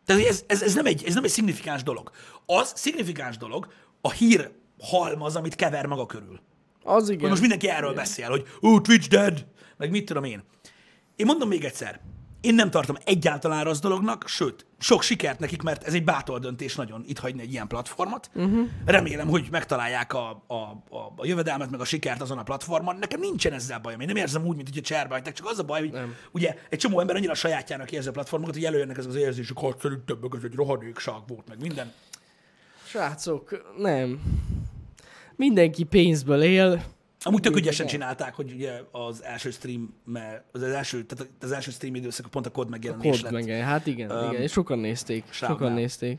[0.05, 2.11] Tehát, hogy ez, ez, ez, nem egy, ez nem egy szignifikáns dolog.
[2.47, 6.41] Az szignifikáns dolog a hír halmaz, amit kever maga körül.
[6.83, 7.21] Az igen.
[7.21, 10.43] Hogy most mindenki erről beszél, hogy ó, Twitch dead, meg mit tudom én.
[11.17, 12.01] Én mondom még egyszer,
[12.41, 16.75] én nem tartom egyáltalán rossz dolognak, sőt, sok sikert nekik, mert ez egy bátor döntés
[16.75, 18.31] nagyon itt hagyni egy ilyen platformot.
[18.35, 18.69] Uh-huh.
[18.85, 22.97] Remélem, hogy megtalálják a, a, a, a jövedelmet, meg a sikert azon a platformon.
[22.97, 24.01] Nekem nincsen ezzel bajom.
[24.01, 26.15] Én nem érzem úgy, mint hogyha cserbe hagyták, csak az a baj, hogy Nem.
[26.33, 29.77] ugye egy csomó ember annyira sajátjának érzi a platformokat, hogy előjönnek ezek az érzések, hogy
[29.81, 31.93] szerintem meg ez egy rohadékság volt, meg minden.
[32.85, 34.21] Srácok, nem.
[35.37, 36.85] Mindenki pénzből él.
[37.27, 39.95] Amúgy tök ügyesen csinálták, hogy ugye az első stream,
[40.53, 43.47] az, az első, tehát az első stream időszak pont a kód megjelenés Kod lett.
[43.47, 45.25] meg, hát igen, um, igen, és sokan nézték.
[45.31, 45.59] Shroudnál.
[45.59, 46.19] Sokan nézték.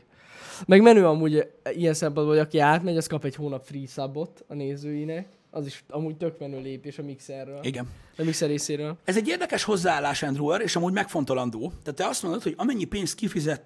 [0.66, 4.54] Meg menő amúgy ilyen szempontból, hogy aki átmegy, az kap egy hónap free subot a
[4.54, 5.28] nézőinek.
[5.50, 7.58] Az is amúgy tök menő lépés a mixerről.
[7.62, 7.88] Igen.
[8.18, 8.96] A mixer részéről.
[9.04, 11.72] Ez egy érdekes hozzáállás, Andrewer, és amúgy megfontolandó.
[11.82, 13.62] Tehát te azt mondod, hogy amennyi pénzt kifizet,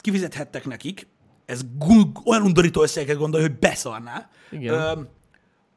[0.00, 1.06] kifizethettek nekik,
[1.44, 4.30] ez gul, olyan undorító összegeket gondolj, hogy beszarná.
[4.50, 4.74] Igen.
[4.74, 5.00] Ö,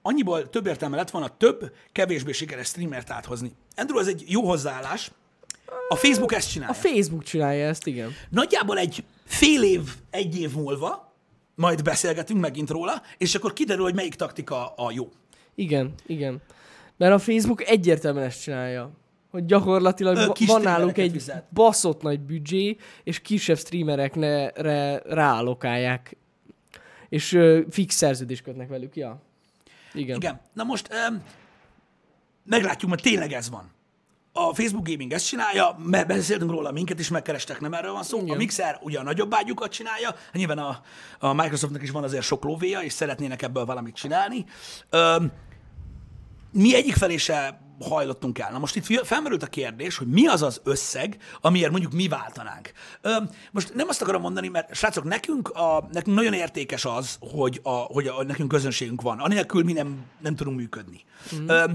[0.06, 3.52] annyiból több értelme lett volna több, kevésbé sikeres streamert áthozni.
[3.76, 5.12] Andrew, ez egy jó hozzáállás.
[5.90, 6.74] A Facebook ezt A csinálja.
[6.74, 8.12] Facebook csinálja ezt, igen.
[8.30, 11.14] Nagyjából egy fél év, egy év múlva
[11.56, 15.10] majd beszélgetünk megint róla, és akkor kiderül, hogy melyik taktika a jó.
[15.56, 16.42] Igen, igen.
[16.98, 18.92] Mert a Facebook egyértelműen ezt csinálja.
[19.32, 21.46] Hogy gyakorlatilag Ö, van náluk egy fizet.
[21.54, 24.52] baszott nagy büdzsé, és kisebb streamerekre
[25.06, 26.18] ráalokálják.
[27.10, 29.22] És ö, fix szerződést kötnek velük, ja.
[29.94, 30.16] Igen.
[30.16, 30.42] Igen.
[30.54, 31.24] Na most um,
[32.44, 33.72] meglátjuk, mert tényleg ez van.
[34.36, 38.18] A Facebook Gaming ezt csinálja, mert beszéltünk róla, minket is megkerestek, nem erről van szó.
[38.18, 38.36] Igen.
[38.36, 40.82] A Mixer ugye a nagyobb ágyukat csinálja, nyilván a,
[41.20, 44.46] a Microsoftnak is van azért sok lóvéja, és szeretnének ebből valamit csinálni.
[44.92, 45.32] Um,
[46.52, 48.52] mi egyik felé se hajlottunk el.
[48.52, 52.72] Na most itt felmerült a kérdés, hogy mi az az összeg, amiért mondjuk mi váltanánk.
[53.02, 53.16] Ö,
[53.52, 57.70] most nem azt akarom mondani, mert srácok, nekünk, a, nekünk nagyon értékes az, hogy, a,
[57.70, 59.20] hogy a, nekünk közönségünk van.
[59.20, 61.04] Anélkül mi nem, nem tudunk működni.
[61.36, 61.50] Mm.
[61.50, 61.66] Ö,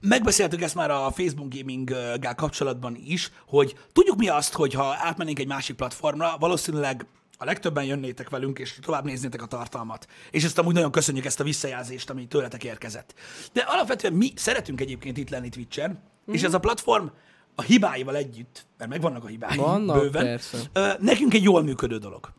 [0.00, 1.96] Megbeszéltük ezt már a Facebook gaming
[2.36, 7.06] kapcsolatban is, hogy tudjuk mi azt, hogy ha átmennénk egy másik platformra, valószínűleg
[7.38, 10.06] a legtöbben jönnétek velünk, és tovább néznétek a tartalmat.
[10.30, 13.14] És ezt amúgy nagyon köszönjük ezt a visszajelzést, ami tőletek érkezett.
[13.52, 16.34] De alapvetően mi szeretünk egyébként itt lenni Twitch-en, mm-hmm.
[16.34, 17.06] és ez a platform
[17.54, 20.96] a hibáival együtt, mert megvannak a hibái Vannak, bőven, persze.
[21.00, 22.32] nekünk egy jól működő dolog.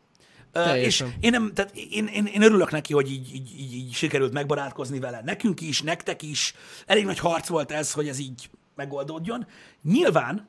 [0.52, 1.14] Ö, és Teljesen.
[1.20, 4.98] én, nem, tehát én, én, én örülök neki, hogy így, így, így, így sikerült megbarátkozni
[4.98, 5.22] vele.
[5.24, 6.54] Nekünk is, nektek is.
[6.86, 9.46] Elég nagy harc volt ez, hogy ez így megoldódjon.
[9.82, 10.48] Nyilván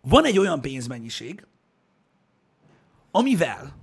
[0.00, 1.46] van egy olyan pénzmennyiség,
[3.10, 3.76] amivel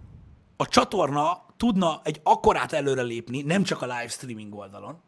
[0.57, 5.01] a csatorna tudna egy akkorát előrelépni, nem csak a live streaming oldalon,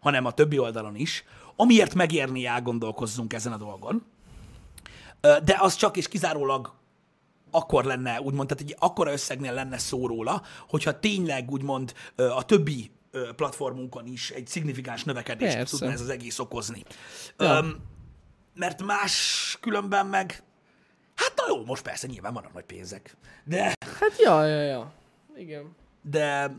[0.00, 1.24] hanem a többi oldalon is,
[1.56, 4.04] amiért megérni elgondolkozzunk ezen a dolgon.
[5.20, 6.74] De az csak és kizárólag
[7.50, 12.90] akkor lenne, úgymond, tehát egy akkora összegnél lenne szó róla, hogyha tényleg úgymond a többi
[13.36, 15.76] platformunkon is egy szignifikáns növekedést Persze.
[15.76, 16.84] tudna ez az egész okozni.
[17.38, 17.56] Ja.
[17.56, 17.76] Öm,
[18.54, 20.42] mert más különben meg,
[21.22, 24.92] hát na jó, most persze nyilván vannak nagy pénzek, de, Hát ja, ja, ja.
[25.36, 25.76] Igen.
[26.02, 26.50] de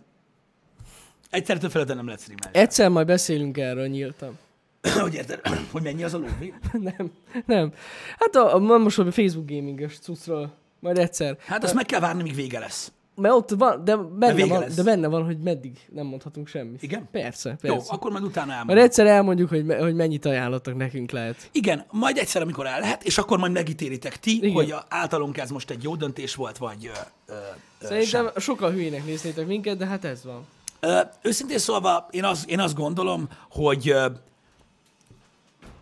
[1.29, 2.57] egyszer több feleten nem lehet streamelni.
[2.57, 4.39] Egyszer majd beszélünk erről nyíltan.
[5.01, 6.53] hogy érted, hogy mennyi az a lóvé?
[6.97, 7.11] nem,
[7.45, 7.73] nem.
[8.19, 10.57] Hát a, a most a Facebook gaminges cuccról.
[10.79, 11.37] Majd egyszer.
[11.45, 12.91] Hát azt meg kell várni, míg vége lesz.
[13.15, 14.75] Mert ott van, de benne, vége van, lesz.
[14.75, 16.83] de benne van, hogy meddig nem mondhatunk semmit.
[16.83, 17.07] Igen?
[17.11, 17.93] Persze, Jó, persze.
[17.93, 18.83] akkor majd utána Majd elmondom.
[18.85, 21.49] egyszer elmondjuk, hogy, me- hogy mennyit ajánlottak nekünk lehet.
[21.51, 24.51] Igen, majd egyszer, amikor el lehet, és akkor majd megítélitek ti, Igen.
[24.51, 27.37] hogy a, általunk ez most egy jó döntés volt, vagy ö, ö,
[27.81, 28.31] Szerintem sem.
[28.41, 30.45] sokkal hülyének néznétek minket, de hát ez van.
[30.79, 34.05] Ö, őszintén szólva, én, az, én azt gondolom, hogy, ö,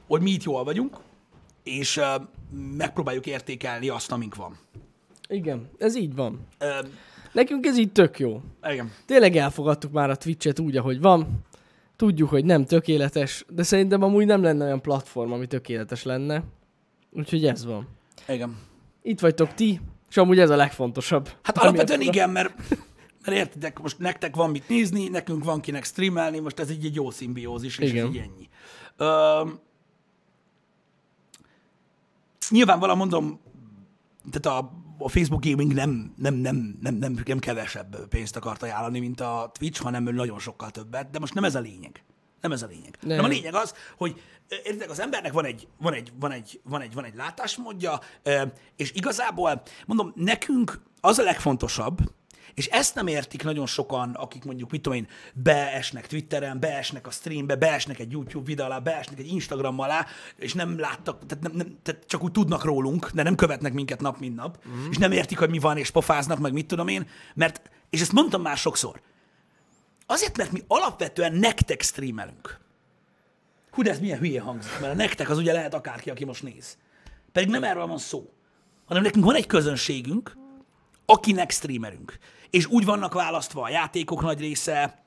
[0.08, 0.98] hogy mi itt jól vagyunk,
[1.64, 2.16] és ö,
[2.78, 4.58] megpróbáljuk értékelni azt, amink van.
[5.28, 6.48] Igen, ez így van.
[6.60, 6.70] Ö,
[7.32, 8.42] Nekünk ez így tök jó.
[8.72, 8.92] igen.
[9.06, 11.28] Tényleg elfogadtuk már a Twitch-et úgy, ahogy van.
[11.96, 16.44] Tudjuk, hogy nem tökéletes, de szerintem amúgy nem lenne olyan platform, ami tökéletes lenne.
[17.12, 17.88] Úgyhogy ez van.
[18.28, 18.58] Igen.
[19.02, 21.30] Itt vagytok ti, és amúgy ez a legfontosabb.
[21.42, 22.54] Hát alapvetően igen, mert,
[23.26, 26.96] mert értitek, most nektek van mit nézni, nekünk van kinek streamelni, most ez így egy
[26.96, 28.08] jó szimbiózis, és Igen.
[28.08, 28.50] ez így ennyi.
[28.98, 29.42] Ö,
[32.50, 33.40] nyilvánvalóan mondom,
[34.32, 34.72] tehát a,
[35.04, 39.52] a Facebook Gaming nem, nem, nem, nem, nem, nem kevesebb pénzt akart ajánlani, mint a
[39.54, 42.04] Twitch, hanem nagyon sokkal többet, de most nem ez a lényeg.
[42.42, 42.98] Nem ez a lényeg.
[43.02, 43.16] Nem.
[43.16, 43.26] Nem.
[43.26, 46.82] a lényeg az, hogy ö, értitek, az embernek van egy, van egy, van egy, van
[46.82, 48.00] egy, van egy látásmódja,
[48.76, 52.00] és igazából, mondom, nekünk az a legfontosabb,
[52.54, 57.12] és ezt nem értik nagyon sokan, akik mondjuk, mit tudom én, beesnek Twitteren, beesnek a
[57.12, 61.52] streambe, beesnek egy YouTube videó alá, beesnek egy Instagram alá, és nem láttak, tehát, nem,
[61.56, 64.90] nem, tehát csak úgy tudnak rólunk, de nem követnek minket nap, mint nap, mm.
[64.90, 68.12] és nem értik, hogy mi van, és pofáznak, meg mit tudom én, mert, és ezt
[68.12, 69.02] mondtam már sokszor,
[70.06, 72.60] azért, mert mi alapvetően nektek streamelünk.
[73.72, 76.44] Hú, de ez milyen hülye hangzik, mert a nektek az ugye lehet akárki, aki most
[76.44, 76.78] néz.
[77.32, 78.34] Pedig nem erről van szó,
[78.86, 80.38] hanem nekünk van egy közönségünk,
[81.06, 82.18] akinek streamerünk.
[82.52, 85.04] És úgy vannak választva a játékok nagy része,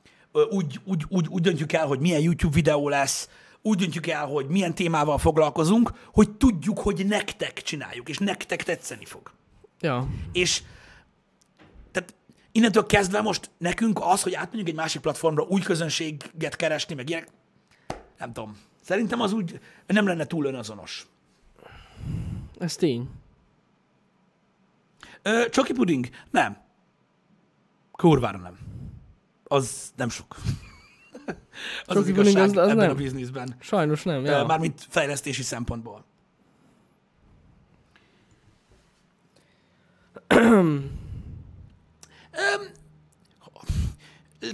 [0.51, 3.29] úgy, úgy, úgy, úgy döntjük el, hogy milyen YouTube videó lesz,
[3.63, 9.05] úgy döntjük el, hogy milyen témával foglalkozunk, hogy tudjuk, hogy nektek csináljuk, és nektek tetszeni
[9.05, 9.31] fog.
[9.81, 10.09] Ja.
[10.33, 10.63] És
[11.93, 12.15] tehát
[12.53, 17.29] innentől kezdve most nekünk az, hogy átmegyünk egy másik platformra új közönséget keresni, meg ilyenek,
[18.19, 18.59] nem tudom.
[18.83, 21.07] Szerintem az úgy nem lenne túl önazonos.
[22.59, 23.09] Ez tény.
[25.23, 26.09] Ö, Csoki puding?
[26.31, 26.64] Nem.
[27.97, 28.59] Kurvára nem.
[29.45, 30.37] Az nem sok.
[31.27, 31.35] az
[31.87, 32.91] az Csoki puding igazság az- az ebben nem.
[32.91, 33.55] a bizniszben.
[33.61, 34.25] Sajnos nem.
[34.25, 34.45] Ja.
[34.45, 36.05] Mármint fejlesztési szempontból.
[40.37, 40.91] Öm,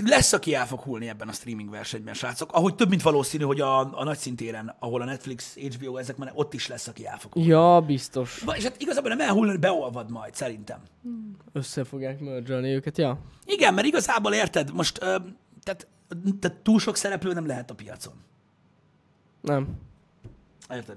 [0.05, 2.53] lesz, aki el fog hullni ebben a streaming versenyben, srácok.
[2.53, 6.33] Ahogy több, mint valószínű, hogy a, a nagy szintéren, ahol a Netflix, HBO, ezek már
[6.35, 7.49] ott is lesz, aki el fog hullni.
[7.49, 8.45] Ja, biztos.
[8.55, 10.81] És hát igazából nem elhullani, beolvad majd, szerintem.
[11.53, 13.19] Össze fogják mergelni őket, ja.
[13.45, 15.17] Igen, mert igazából érted, most ö,
[15.63, 15.87] tehát,
[16.41, 18.15] tehát túl sok szereplő nem lehet a piacon.
[19.41, 19.69] Nem.
[20.73, 20.97] Érted?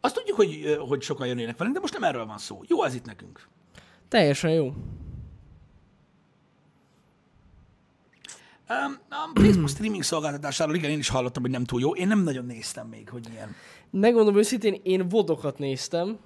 [0.00, 2.60] Azt tudjuk, hogy, hogy sokan jönnének velünk, de most nem erről van szó.
[2.66, 3.48] Jó az itt nekünk.
[4.08, 4.72] Teljesen jó.
[9.08, 11.94] A Facebook streaming szolgáltatásáról igen, én is hallottam, hogy nem túl jó.
[11.94, 13.54] Én nem nagyon néztem még, hogy milyen.
[13.90, 16.18] Megmondom őszintén, én vodokat néztem,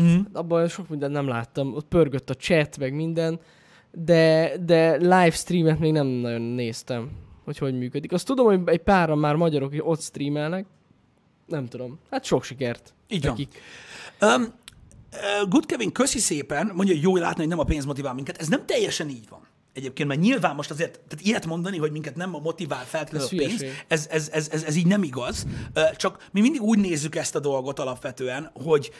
[0.00, 0.18] Mm.
[0.32, 1.74] abban sok mindent nem láttam.
[1.74, 3.40] Ott pörgött a chat, meg minden,
[3.92, 7.10] de, de live streamet még nem nagyon néztem.
[7.44, 8.12] hogy hogy működik.
[8.12, 10.66] Azt tudom, hogy egy páran már magyarok is ott streamelnek.
[11.46, 11.98] Nem tudom.
[12.10, 12.94] Hát sok sikert.
[13.08, 13.30] Így van.
[13.30, 13.60] nekik.
[14.20, 18.14] Um, uh, Good Kevin, köszi szépen, mondja, hogy jó látni, hogy nem a pénz motivál
[18.14, 18.36] minket.
[18.40, 19.43] Ez nem teljesen így van.
[19.74, 23.64] Egyébként, mert nyilván most azért, tehát ilyet mondani, hogy minket nem motivál feltétlenül a pénz,
[23.88, 25.46] ez, ez, ez, ez, ez így nem igaz.
[25.96, 28.90] Csak mi mindig úgy nézzük ezt a dolgot alapvetően, hogy,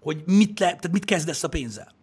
[0.00, 1.94] hogy mit, le, tehát mit kezdesz a pénzzel.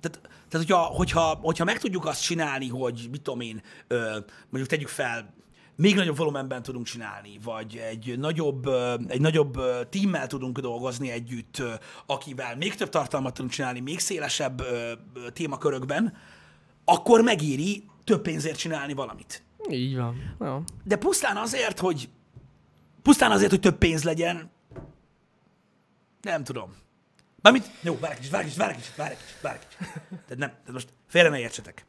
[0.00, 3.62] Tehát, tehát hogyha, hogyha, hogyha meg tudjuk azt csinálni, hogy mit tudom én,
[4.48, 5.34] mondjuk tegyük fel,
[5.80, 8.66] még nagyobb volumenben tudunk csinálni, vagy egy nagyobb,
[9.06, 11.62] egy nagyobb tímmel tudunk dolgozni együtt,
[12.06, 14.62] akivel még több tartalmat tudunk csinálni, még szélesebb
[15.32, 16.16] témakörökben,
[16.84, 19.42] akkor megéri több pénzért csinálni valamit.
[19.70, 20.36] Így van.
[20.40, 20.62] Ja.
[20.84, 22.08] De pusztán azért, hogy
[23.02, 24.50] pusztán azért, hogy több pénz legyen,
[26.20, 26.74] nem tudom.
[27.42, 29.78] Mármint, jó, várj kicsit, várj kicsit, várj kicsit, várj kicsit, várj kicsit.
[30.08, 31.86] Tehát nem, tehát most félre ne értsetek.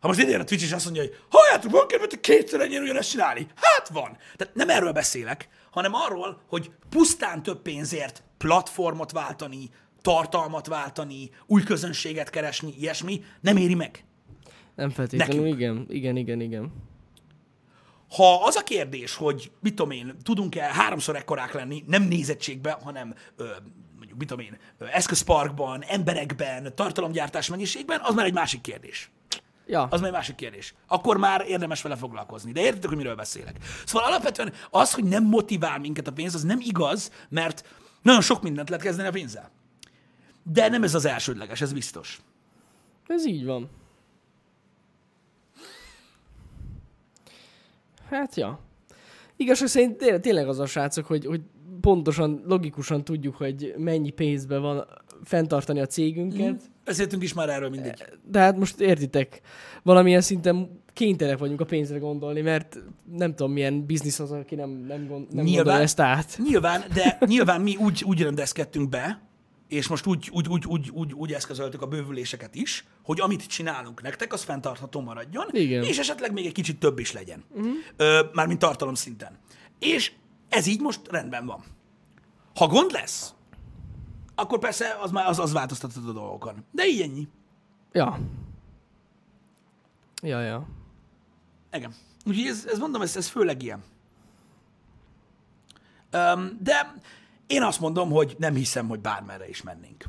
[0.00, 3.10] Ha most idejön a Twitch és azt mondja, hogy halljátok, van kedvet kétszer ennyire ugyanezt
[3.10, 3.46] csinálni.
[3.54, 4.16] Hát van.
[4.36, 9.70] Tehát nem erről beszélek, hanem arról, hogy pusztán több pénzért platformot váltani,
[10.02, 14.04] tartalmat váltani, új közönséget keresni, ilyesmi, nem éri meg.
[14.74, 15.60] Nem feltétlenül, Nekünk.
[15.60, 15.86] igen.
[15.88, 16.72] Igen, igen, igen.
[18.16, 23.14] Ha az a kérdés, hogy mit tudom én, tudunk-e háromszor ekkorák lenni, nem nézettségben, hanem
[23.36, 23.44] ö,
[23.96, 24.58] mondjuk mit tudom én,
[24.92, 29.10] eszközparkban, emberekben, tartalomgyártás mennyiségben, az már egy másik kérdés.
[29.68, 30.74] Ja, Az már egy másik kérdés.
[30.86, 32.52] Akkor már érdemes vele foglalkozni.
[32.52, 33.56] De értitek, hogy miről beszélek.
[33.86, 37.64] Szóval alapvetően az, hogy nem motivál minket a pénz, az nem igaz, mert
[38.02, 39.50] nagyon sok mindent lehet kezdeni a pénzzel.
[40.42, 42.20] De nem ez az elsődleges, ez biztos.
[43.06, 43.68] ez így van.
[48.08, 48.60] Hát ja.
[49.36, 51.40] Igazság szerint tényleg, az a srácok, hogy, hogy
[51.80, 54.86] pontosan, logikusan tudjuk, hogy mennyi pénzbe van
[55.24, 56.62] fenntartani a cégünket.
[56.88, 57.92] Beszéltünk is már erről mindig.
[58.24, 59.40] De hát most értitek,
[59.82, 62.78] valamilyen szinten kénytelenek vagyunk a pénzre gondolni, mert
[63.16, 65.54] nem tudom, milyen biznisz az, aki nem, nem, gond, nem Nyilván.
[65.54, 66.38] gondolja ezt át.
[66.48, 69.20] Nyilván, de nyilván mi úgy, úgy rendezkedtünk be,
[69.68, 74.02] és most úgy, úgy, úgy, úgy, úgy, úgy eszközöltük a bővüléseket is, hogy amit csinálunk
[74.02, 75.82] nektek, az fenntartható maradjon, Igen.
[75.82, 77.44] és esetleg még egy kicsit több is legyen.
[77.50, 77.72] Uh-huh.
[77.96, 79.38] Ö, mármint tartalom szinten.
[79.78, 80.12] És
[80.48, 81.64] ez így most rendben van.
[82.54, 83.34] Ha gond lesz,
[84.38, 86.64] akkor persze az már az, az változtatod a dolgokon.
[86.70, 87.28] De így ennyi.
[87.92, 88.18] Ja.
[90.22, 90.66] Ja, ja.
[91.72, 91.94] Igen.
[92.26, 93.82] Úgyhogy ez, ez mondom, ez, ez főleg ilyen.
[96.12, 96.94] Um, de
[97.46, 100.04] én azt mondom, hogy nem hiszem, hogy bármerre is mennénk.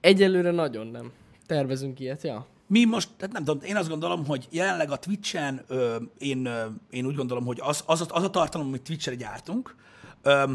[0.00, 1.12] Egyelőre nagyon nem.
[1.46, 2.46] Tervezünk ilyet, ja.
[2.66, 6.66] Mi most, hát nem tudom, én azt gondolom, hogy jelenleg a Twitch-en ö, én, ö,
[6.90, 9.76] én úgy gondolom, hogy az, az, az a tartalom, amit Twitch-re gyártunk,
[10.22, 10.52] ö,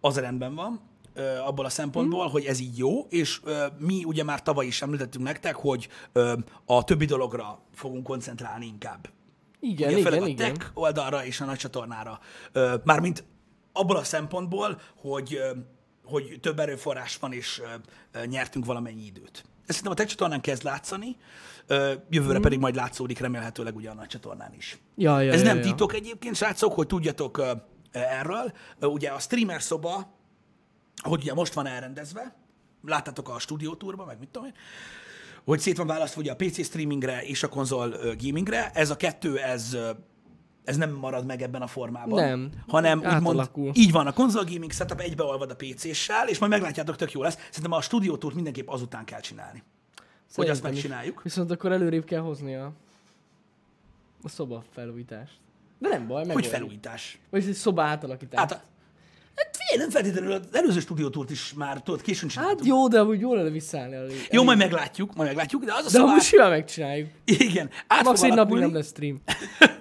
[0.00, 0.80] az rendben van,
[1.44, 2.30] abból a szempontból, mm.
[2.30, 6.32] hogy ez így jó, és ö, mi ugye már tavaly is említettünk nektek, hogy ö,
[6.64, 9.08] a többi dologra fogunk koncentrálni inkább.
[9.60, 10.54] Igen, Ugye, főleg igen, a igen.
[10.54, 12.20] tech oldalra és a nagy csatornára.
[12.52, 13.24] Ö, Mármint
[13.72, 15.50] abból a szempontból, hogy, ö,
[16.04, 19.44] hogy több erőforrás van, és ö, ö, nyertünk valamennyi időt.
[19.66, 21.16] Ez szerintem a tech csatornán kezd látszani,
[21.66, 24.78] ö, jövőre pedig majd látszódik remélhetőleg ugye a nagy csatornán is.
[24.96, 25.62] Ja, ja, Ez ja, nem ja.
[25.62, 27.52] titok egyébként, srácok, hogy tudjatok ö, ö,
[27.92, 28.52] erről.
[28.78, 30.12] Ö, Ugye a streamer szoba,
[31.02, 32.34] hogy ugye most van elrendezve,
[32.84, 34.54] láttátok a stúdiótúrban, meg mit tudom én,
[35.44, 38.70] hogy szét van választva ugye a PC streamingre és a konzol gamingre.
[38.70, 39.76] Ez a kettő, ez,
[40.64, 42.20] ez nem marad meg ebben a formában.
[42.24, 42.50] Nem.
[42.68, 47.12] Hanem úgymond, így van, a konzol gaming setup egybeolvad a PC-ssel, és majd meglátjátok, tök
[47.12, 47.38] jó lesz.
[47.50, 49.62] Szerintem a stúdiótúrt mindenképp azután kell csinálni.
[50.34, 50.76] Hogy azt Szerintem is.
[50.82, 51.22] megcsináljuk.
[51.22, 52.72] Viszont akkor előrébb kell hozni a,
[54.22, 55.34] a szoba felújítást.
[55.78, 57.18] De nem baj, meg Hogy felújítás.
[57.30, 58.50] Vagy egy szoba átalakítás.
[58.50, 58.62] A-
[59.36, 62.58] hát figyelj, nem feltétlenül az előző stúdiótúrt is már tudod, későn csináltuk.
[62.58, 64.28] hát jó, de úgy jól lenne visszaállni elég.
[64.30, 67.08] jó, majd meglátjuk, majd meglátjuk, de az a De amúgy simán megcsináljuk.
[67.24, 69.22] Igen, át Max egy napig nem lesz stream.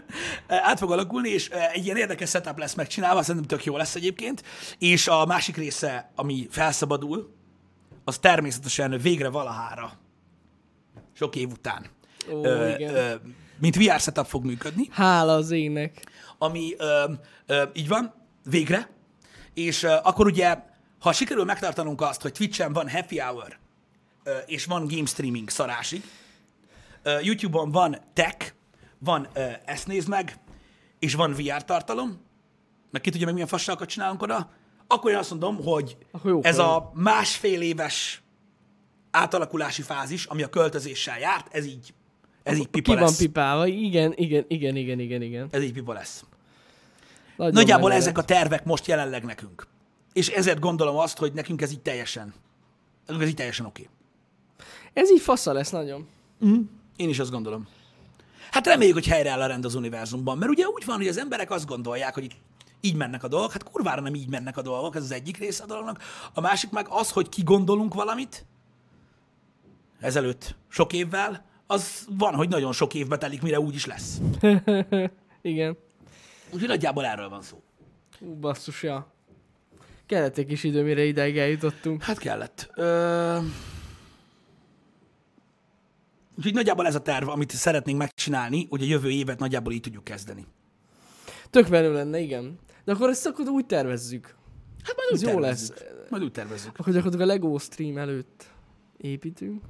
[0.48, 3.96] át fog alakulni, és eh, egy ilyen érdekes setup lesz megcsinálva, szerintem tök jó lesz
[3.96, 4.44] egyébként,
[4.80, 7.34] és a másik része, ami felszabadul,
[8.04, 9.92] az természetesen végre valahára,
[11.13, 11.86] sok év után,
[12.32, 12.96] Ó, ö, igen.
[12.96, 13.13] ö,
[13.60, 16.06] mint VR setup fog működni, Hála az égnek.
[16.38, 17.04] ami ö,
[17.46, 18.13] ö, így van,
[18.50, 18.89] végre,
[19.54, 20.58] és ö, akkor ugye,
[21.00, 23.58] ha sikerül megtartanunk azt, hogy Twitch-en van happy hour,
[24.24, 26.04] ö, és van game streaming szarásig,
[27.04, 28.54] ö, YouTube-on van tech,
[29.00, 30.38] van ö, ezt nézd meg,
[31.00, 32.22] és van VR tartalom,
[32.92, 34.50] meg ki tudja meg milyen fasságokat csinálunk oda,
[34.88, 38.22] akkor én azt mondom, hogy jó ez a másfél éves
[39.12, 41.93] átalakulási fázis, ami a költözéssel járt, ez így,
[42.43, 43.18] ez így pipa Ki van lesz.
[43.18, 43.68] pipálva?
[43.68, 45.47] Igen, igen, igen, igen, igen, igen.
[45.51, 46.24] Ez így pipa lesz.
[47.36, 49.67] Nagyon Nagyjából menő ezek a tervek most jelenleg nekünk.
[50.13, 52.34] És ezért gondolom azt, hogy nekünk ez így teljesen,
[53.07, 53.89] ez így teljesen oké.
[54.93, 56.07] Ez így fasza lesz nagyon.
[56.95, 57.67] Én is azt gondolom.
[58.51, 61.51] Hát reméljük, hogy helyreáll a rend az univerzumban, mert ugye úgy van, hogy az emberek
[61.51, 62.36] azt gondolják, hogy itt
[62.81, 65.63] így mennek a dolgok, hát kurvára nem így mennek a dolgok, ez az egyik része
[65.63, 65.99] a dolognak.
[66.34, 68.45] A másik meg az, hogy kigondolunk valamit,
[69.99, 74.21] ezelőtt sok évvel, az van, hogy nagyon sok évbe telik, mire úgy is lesz.
[75.41, 75.77] Igen.
[76.54, 77.62] Úgyhogy nagyjából erről van szó.
[78.20, 79.12] Ú, basszus, ja.
[80.06, 82.04] Kellett egy kis idő, mire ideig eljutottunk.
[82.04, 82.70] Hát kellett.
[82.76, 83.38] Ö...
[86.38, 90.04] Úgyhogy nagyjából ez a terv, amit szeretnénk megcsinálni, hogy a jövő évet nagyjából így tudjuk
[90.04, 90.45] kezdeni.
[91.49, 92.60] Tök menő lenne, igen.
[92.84, 94.36] De akkor ezt akkor úgy tervezzük.
[94.84, 95.80] Hát majd úgy Ez jó tervezzük.
[95.80, 96.10] lesz.
[96.10, 96.80] Majd úgy tervezzük.
[96.80, 98.45] Akkor gyakorlatilag a LEGO stream előtt
[98.97, 99.64] építünk.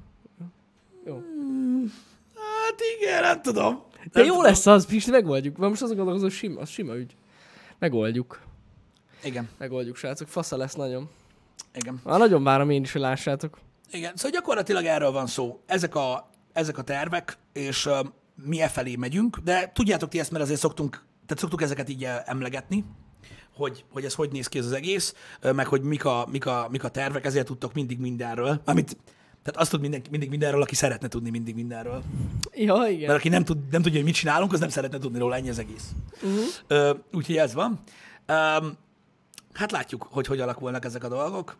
[1.06, 1.22] Jó.
[2.34, 3.82] Hát igen, nem tudom.
[4.12, 5.56] De jó lesz az, Pisti, megoldjuk.
[5.56, 7.16] Most azon gondolkozom, hogy sima, az sima ügy.
[7.78, 8.40] Megoldjuk.
[9.24, 10.28] Igen, Megoldjuk, srácok.
[10.28, 11.08] Fasza lesz nagyon.
[11.74, 12.00] igen.
[12.04, 13.58] Már nagyon várom én is, hogy lássátok.
[13.90, 15.60] Igen, szóval gyakorlatilag erről van szó.
[15.66, 17.98] Ezek a, ezek a tervek, és uh,
[18.34, 20.90] mi e felé megyünk, de tudjátok ti ezt, mert azért szoktunk,
[21.26, 22.84] tehát szoktuk ezeket így emlegetni,
[23.56, 26.68] hogy, hogy ez hogy néz ki ez az egész, meg hogy mik a, mik, a,
[26.70, 28.60] mik a tervek, ezért tudtok mindig mindenről.
[28.64, 28.96] Amit,
[29.44, 32.02] tehát azt tud mindenki, mindig mindenről, aki szeretne tudni mindig mindenről.
[32.52, 33.06] Ja, igen.
[33.06, 35.48] Mert aki nem, tud, nem tudja, hogy mit csinálunk, az nem szeretne tudni róla, ennyi
[35.48, 35.90] az egész.
[36.22, 36.98] Uh-huh.
[37.12, 37.70] Úgyhogy ez van.
[38.28, 38.76] Um,
[39.52, 41.56] hát látjuk, hogy hogy alakulnak ezek a dolgok.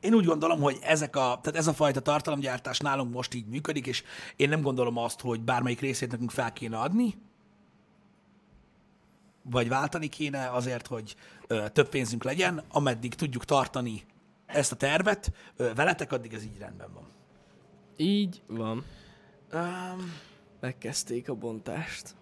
[0.00, 3.86] Én úgy gondolom, hogy ezek a, tehát ez a fajta tartalomgyártás nálunk most így működik,
[3.86, 4.02] és
[4.36, 7.14] én nem gondolom azt, hogy bármelyik részét nekünk fel kéne adni,
[9.42, 11.16] vagy váltani kéne azért, hogy
[11.46, 14.04] ö, több pénzünk legyen, ameddig tudjuk tartani
[14.46, 17.04] ezt a tervet veletek, addig ez így rendben van.
[17.96, 18.84] Így van.
[19.52, 20.12] Um,
[20.60, 22.14] Megkezdték a bontást.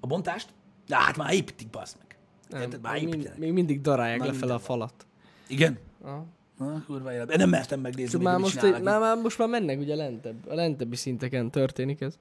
[0.00, 0.48] A bontást?
[0.86, 2.18] De hát már építik, bazd meg.
[2.48, 2.80] Nem, Érted?
[2.80, 3.38] Már építenek.
[3.38, 5.06] még mindig darálják lefele a falat.
[5.46, 5.78] Igen?
[6.02, 6.26] Aha.
[6.58, 7.36] Na, kurva élet.
[7.36, 10.54] Nem mertem megnézni, Csak még, már most, már, már, most már mennek ugye lentebb, a
[10.54, 12.18] lentebbi szinteken történik ez.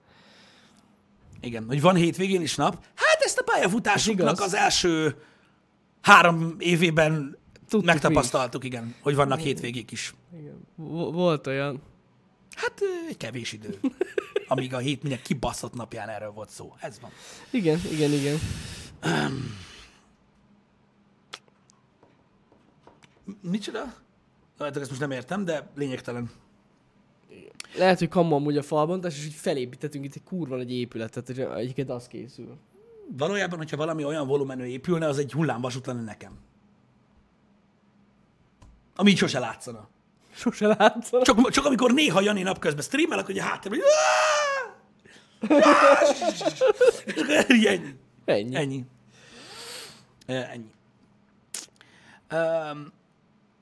[1.41, 2.85] Igen, hogy van hétvégén is nap.
[2.95, 5.15] Hát ezt a pályafutásunknak az első
[6.01, 7.37] három évében
[7.69, 10.13] Tudtuk megtapasztaltuk, igen, hogy vannak hétvégék is.
[10.39, 10.67] Igen.
[10.75, 11.81] Vo- Volt olyan.
[12.55, 13.79] Hát egy kevés idő.
[14.47, 16.73] Amíg a hét minden kibaszott napján erről volt szó.
[16.79, 17.11] Ez van.
[17.51, 18.37] Igen, igen, igen.
[23.41, 23.93] Micsoda?
[24.59, 26.29] Hát ezt most nem értem, de lényegtelen.
[27.77, 31.37] Lehet, hogy kamu amúgy a falbontás, és így felépítettünk itt egy kurva nagy épületet, és
[31.37, 32.57] egyiket az készül.
[33.17, 36.37] Valójában, hogyha valami olyan volumenű épülne, az egy hullámvasút lenne nekem.
[38.99, 39.87] Ami így sose látszana.
[40.35, 41.21] Sose látszol.
[41.21, 43.79] Csak, csak amikor néha Jani napközben streamel, akkor ugye háttérben,
[47.47, 47.95] hogy ennyi.
[48.25, 48.55] Ennyi.
[48.55, 48.85] Ennyi.
[50.25, 50.71] Ennyi.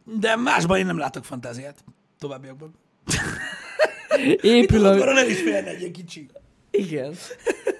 [0.03, 1.83] De másban én nem látok fantáziát.
[2.19, 2.73] Továbbiakban.
[4.41, 5.13] Épül Arra a...
[5.13, 6.29] nem is félne egy kicsi.
[6.71, 7.15] Igen.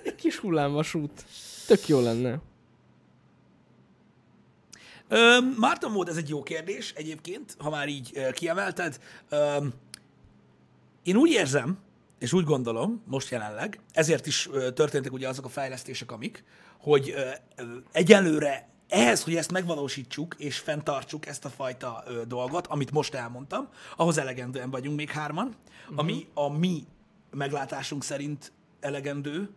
[0.03, 1.26] Egy kis hullámvasút.
[1.68, 2.39] Tök jó lenne.
[5.08, 8.99] Ö, Márton volt, ez egy jó kérdés egyébként, ha már így kiemelted.
[9.30, 9.66] Ö,
[11.03, 11.78] én úgy érzem,
[12.20, 16.43] és úgy gondolom, most jelenleg, ezért is történtek ugye azok a fejlesztések, amik,
[16.80, 17.14] hogy
[17.91, 23.70] egyelőre ehhez, hogy ezt megvalósítsuk és fenntartsuk ezt a fajta ö, dolgot, amit most elmondtam,
[23.95, 25.99] ahhoz elegendően vagyunk még hárman, uh-huh.
[25.99, 26.84] ami a mi
[27.32, 29.49] meglátásunk szerint elegendő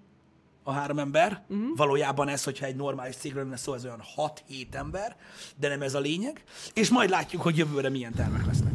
[0.69, 1.45] a három ember.
[1.49, 1.77] Uh-huh.
[1.77, 5.17] Valójában ez, hogyha egy normális cégről lenne szó, ez olyan 6-7 ember,
[5.57, 6.43] de nem ez a lényeg.
[6.75, 8.73] És majd látjuk, hogy jövőre milyen tervek lesznek.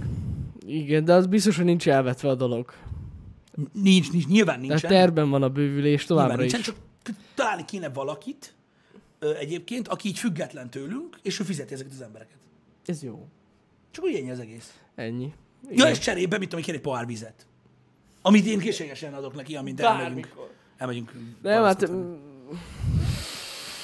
[0.65, 2.73] Igen, de az biztos, hogy nincs elvetve a dolog.
[3.73, 4.89] Nincs, nincs nyilván Tehát nincsen.
[4.89, 6.65] terben van a bővülés továbbra nincsen, is.
[6.65, 6.75] csak
[7.35, 8.53] találni kéne valakit
[9.19, 12.37] ö, egyébként, aki így független tőlünk, és ő fizeti ezeket az embereket.
[12.85, 13.27] Ez jó.
[13.91, 14.73] Csak úgy ennyi az egész.
[14.95, 15.33] Ennyi.
[15.71, 17.47] Ja, és cserébe, mit tudom, kér egy pohár vizet.
[18.21, 20.13] Amit én készségesen adok neki, amint elmegyünk.
[20.13, 20.51] Bármikor.
[20.83, 21.13] Elmegyünk.
[21.41, 21.91] Nem, hát...
[21.91, 22.13] mm,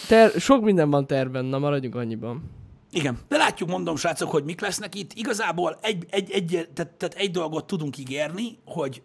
[0.07, 2.51] Ter, sok minden van terben, na maradjunk annyiban.
[2.91, 5.13] Igen, de látjuk, mondom, srácok, hogy mik lesznek itt.
[5.13, 9.01] Igazából egy, egy, egy, tehát, tehát egy dolgot tudunk ígérni, hogy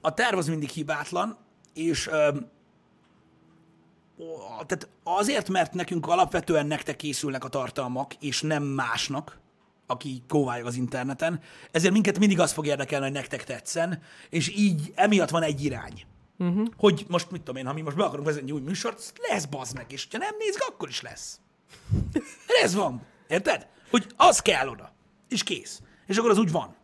[0.00, 1.36] a terv az mindig hibátlan,
[1.74, 2.48] és öm,
[4.50, 9.38] tehát azért, mert nekünk alapvetően nektek készülnek a tartalmak, és nem másnak,
[9.86, 14.92] aki kóvályog az interneten, ezért minket mindig az fog érdekelni, hogy nektek tetszen, és így
[14.94, 16.04] emiatt van egy irány.
[16.38, 16.66] Uh-huh.
[16.76, 19.76] Hogy most, mit tudom én, ha mi most be akarunk vezetni új műsort, lesz bazd
[19.76, 21.40] meg, és ha nem nézd, akkor is lesz.
[22.62, 23.02] Ez van.
[23.28, 23.68] Érted?
[23.90, 24.92] Hogy az kell oda.
[25.28, 25.82] És kész.
[26.06, 26.76] És akkor az úgy van.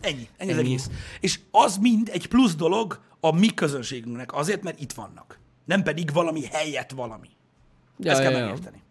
[0.00, 0.28] Ennyi.
[0.36, 0.66] Ennyi, az Ennyi.
[0.66, 0.90] egész.
[1.20, 5.38] És az mind egy plusz dolog a mi közönségünknek, azért, mert itt vannak.
[5.64, 7.28] Nem pedig valami helyett valami.
[7.98, 8.44] Ja, Ezt kell ja, ja.
[8.44, 8.82] megérteni.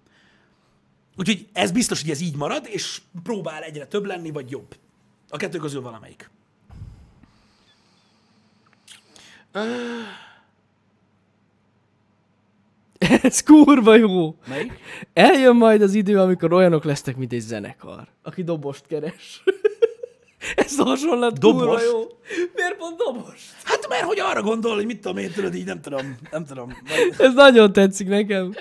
[1.18, 4.78] Úgyhogy ez biztos, hogy ez így marad, és próbál egyre több lenni, vagy jobb.
[5.30, 6.30] A kettő közül valamelyik.
[13.24, 14.36] Ez kurva jó.
[14.48, 14.72] Melyik?
[15.14, 19.44] Eljön majd az idő, amikor olyanok lesznek, mint egy zenekar, aki dobost keres.
[20.56, 21.84] Ez a hasonlat kurva Dobos?
[21.84, 22.00] jó.
[22.56, 23.44] Miért pont dobost?
[23.64, 26.68] Hát mert hogy arra gondol, hogy mit tudom én, tudod, így nem tudom, nem tudom.
[26.88, 28.54] Vagy- Ez nagyon tetszik nekem.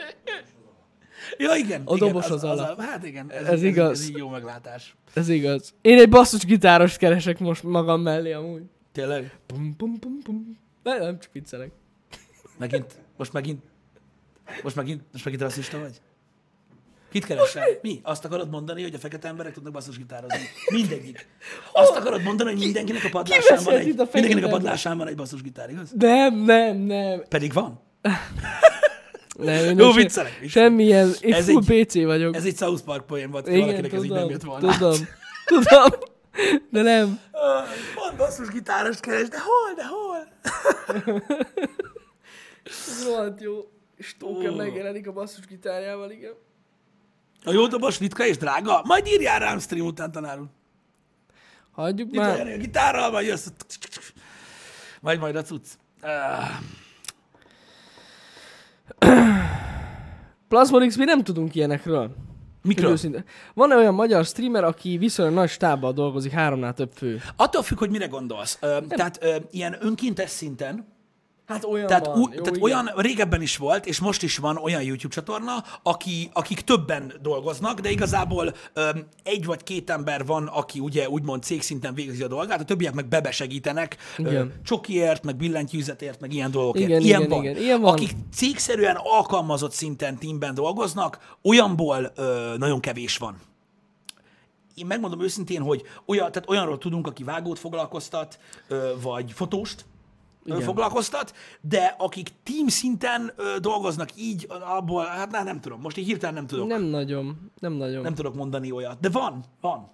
[1.38, 1.82] Ja, igen.
[1.84, 2.80] A igen, dobos az alap.
[2.80, 4.00] Hát igen, ez, Ez ez, igaz.
[4.00, 4.96] Ez így jó meglátás.
[5.14, 5.74] Ez igaz.
[5.80, 8.62] Én egy basszus gitáros keresek most magam mellé amúgy.
[8.92, 9.36] Tényleg?
[9.46, 10.58] Pum, pum, pum, pum.
[10.82, 11.70] Nem, nem, csak viccelek.
[12.58, 12.94] Megint?
[13.16, 13.62] Most megint?
[14.62, 16.00] Most megint, most megint rasszista vagy?
[17.12, 17.64] Kit keresel?
[17.82, 18.00] Mi?
[18.02, 20.38] Azt akarod mondani, hogy a fekete emberek tudnak basszusgitározni?
[20.70, 21.26] Mindegyik.
[21.72, 25.16] Azt akarod mondani, hogy mindenkinek a padlásán van egy, a mindenkinek a padlásán van egy
[25.16, 25.90] basszusgitár, igaz?
[25.98, 27.22] Nem, nem, nem.
[27.28, 27.80] Pedig van.
[29.38, 30.40] nem én Jó, viccelek.
[30.48, 32.34] Semmilyen, én Ez full egy- PC vagyok.
[32.36, 34.72] Ez egy South Park poén volt, Igen, valakinek ez így nem jött volna.
[34.76, 34.96] Tudom,
[35.46, 35.98] tudom.
[36.70, 37.20] De nem.
[37.94, 40.28] Van basszusgitárost keres, de hol, de hol?
[42.64, 43.70] Ez rohadt jó.
[43.98, 44.54] Stalker Ó.
[44.54, 46.32] megjelenik a basszus gitárjával, igen.
[47.44, 48.82] A jó dobos ritka és drága?
[48.84, 50.46] Majd írjál rám stream után, tanár úr.
[51.70, 52.46] Hagyjuk Itt már.
[52.46, 53.46] a gitárral, majd jössz.
[55.00, 55.66] Majd majd a cucc.
[60.48, 62.14] Plasmodix, mi nem tudunk ilyenekről.
[62.68, 62.90] Mikről?
[62.90, 63.24] Őszinte.
[63.54, 67.20] Van olyan magyar streamer, aki viszonylag nagy stábbal dolgozik, háromnál több fő.
[67.36, 68.58] Attól függ, hogy mire gondolsz.
[68.60, 70.86] Ö, tehát ö, ilyen önkéntes szinten,
[71.48, 72.18] Hát olyan tehát, van.
[72.18, 72.62] ú, Jó, tehát igen.
[72.62, 77.80] olyan régebben is volt, és most is van olyan YouTube csatorna, aki, akik többen dolgoznak,
[77.80, 78.88] de igazából ö,
[79.22, 83.08] egy vagy két ember van, aki ugye úgymond cégszinten végzi a dolgát, a többiek meg
[83.08, 84.52] bebesegítenek, ö, Igen.
[84.64, 86.88] csokiért, meg billentyűzetért, meg ilyen dolgokért.
[86.88, 87.44] Igen, ilyen, igen, van.
[87.44, 87.92] igen, ilyen van.
[87.92, 93.36] Akik cégszerűen alkalmazott szinten teamben dolgoznak, olyanból ö, nagyon kevés van.
[94.74, 98.38] Én megmondom őszintén, hogy olyan, tehát olyanról tudunk, aki vágót foglalkoztat,
[99.02, 99.84] vagy fotóst
[100.54, 100.66] Igen.
[100.66, 104.46] foglalkoztat, de akik team szinten ö, dolgoznak így,
[104.76, 108.02] abból, hát nem, nem tudom, most így hirtelen nem tudok, nem, nagyon, nem nagyon.
[108.02, 109.90] nem tudok mondani olyat, de van, van.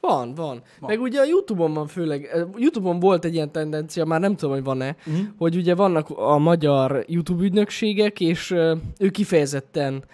[0.00, 0.90] Van, van, van.
[0.90, 4.64] Meg ugye a Youtube-on van főleg, Youtube-on volt egy ilyen tendencia, már nem tudom, hogy
[4.64, 5.26] van-e, uh-huh.
[5.38, 10.04] hogy ugye vannak a magyar YouTube ügynökségek, és uh, ők kifejezetten,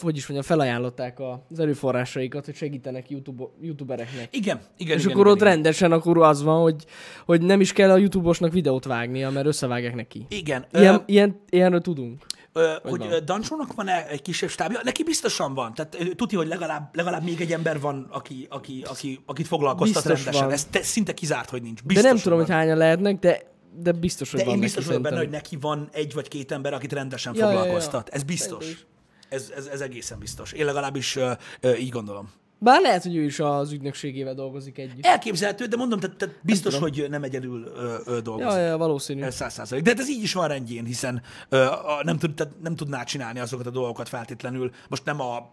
[0.00, 1.18] hogy is mondjam, felajánlották
[1.50, 4.36] az erőforrásaikat, hogy segítenek YouTube, youtubereknek.
[4.36, 5.52] Igen, igen, És igen, akkor igen, ott igen.
[5.52, 6.84] rendesen akkor az van, hogy,
[7.24, 10.26] hogy nem is kell a YouTube-osnak videót vágnia, mert összevágják neki.
[10.28, 12.26] Igen, Ilyen, ö, ilyen, ilyenről tudunk.
[12.52, 13.24] Ö, hogy van?
[13.24, 14.80] Dancsónak van-e egy kisebb stábja?
[14.82, 15.74] Neki biztosan van.
[15.74, 20.24] Tehát tudja, hogy legalább, legalább még egy ember van, aki, aki, aki, akit foglalkoztat Biztos
[20.24, 20.44] rendesen.
[20.44, 20.54] van.
[20.54, 21.80] Ez te, szinte kizárt, hogy nincs.
[21.80, 23.40] De Biztos, nem tudom, hogy hányan lehetnek, de,
[23.82, 26.52] de biztos, hogy De van én biztos vagyok benne, hogy neki van egy vagy két
[26.52, 27.58] ember, akit rendesen Ja, ja, ja.
[27.58, 28.08] foglalkoztat.
[28.08, 28.68] Ez biztos.
[28.70, 28.86] is.
[29.28, 30.52] Ez, ez, ez egészen biztos.
[30.52, 32.30] Én legalábbis ö, ö, így gondolom.
[32.58, 35.06] Bár lehet, hogy ő is az ügynökségével dolgozik együtt.
[35.06, 38.52] Elképzelhető, de mondom, tehát, tehát biztos, hogy nem egyedül ö, ö, dolgozik.
[38.52, 39.22] Ja, ja, valószínű.
[39.22, 39.84] Ez száz százalék.
[39.84, 43.04] De hát ez így is van rendjén, hiszen ö, a, nem, tud, tehát nem tudná
[43.04, 44.70] csinálni azokat a dolgokat feltétlenül.
[44.88, 45.50] Most nem a,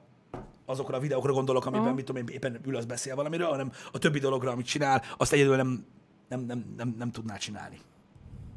[0.65, 1.95] azokra a videókra gondolok, amiben Aha.
[1.95, 5.33] mit tudom én, éppen ül, az beszél valamiről, hanem a többi dologra, amit csinál, azt
[5.33, 5.85] egyedül nem,
[6.29, 7.79] nem, nem, nem, nem tudná csinálni.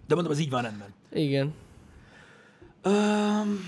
[0.07, 0.89] De mondom, ez így van rendben.
[1.13, 1.55] Igen.
[2.85, 3.61] Um,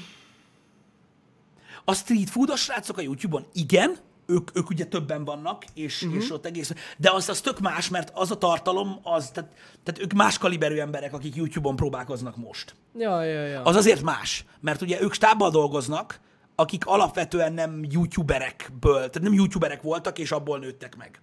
[1.88, 6.22] a street foodos srácok a YouTube-on, igen, ők, ők ugye többen vannak, és, uh-huh.
[6.22, 9.50] és ott egész, de az, az tök más, mert az a tartalom, az, tehát,
[9.82, 12.74] tehát ők más kaliberű emberek, akik YouTube-on próbálkoznak most.
[12.98, 13.62] Ja, ja, ja.
[13.62, 16.20] Az azért más, mert ugye ők stábbal dolgoznak,
[16.54, 21.20] akik alapvetően nem youtuberekből, tehát nem youtuberek voltak, és abból nőttek meg.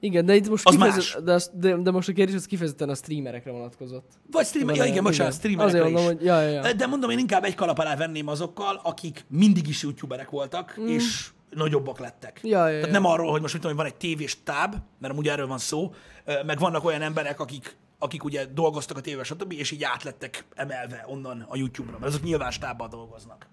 [0.00, 2.88] Igen, de itt most Az kifejezett, de, az, de, de, most a kérdés az kifejezetten
[2.88, 4.12] a streamerekre vonatkozott.
[4.30, 5.92] Vagy streamer, ja igen, bocsánat, streamerekre Azért is.
[5.92, 6.72] mondom, hogy ja, ja, ja.
[6.72, 10.86] De mondom, én inkább egy kalap alá venném azokkal, akik mindig is youtuberek voltak, mm.
[10.86, 12.40] és nagyobbak lettek.
[12.42, 12.92] Ja, ja, Tehát ja.
[12.92, 15.58] nem arról, hogy most mit tudom, hogy van egy tévés táb, mert amúgy erről van
[15.58, 15.94] szó,
[16.46, 21.04] meg vannak olyan emberek, akik, akik ugye dolgoztak a tévében, stb., és így átlettek emelve
[21.08, 23.46] onnan a YouTube-ra, mert azok nyilván stábbal dolgoznak.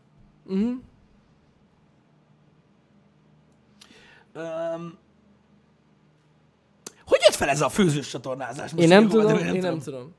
[4.36, 5.02] Um,
[7.14, 8.72] hogy jött fel ez a főzős csatornázás?
[8.72, 10.14] Most Én nem tudom, gondolom, én nem tudom.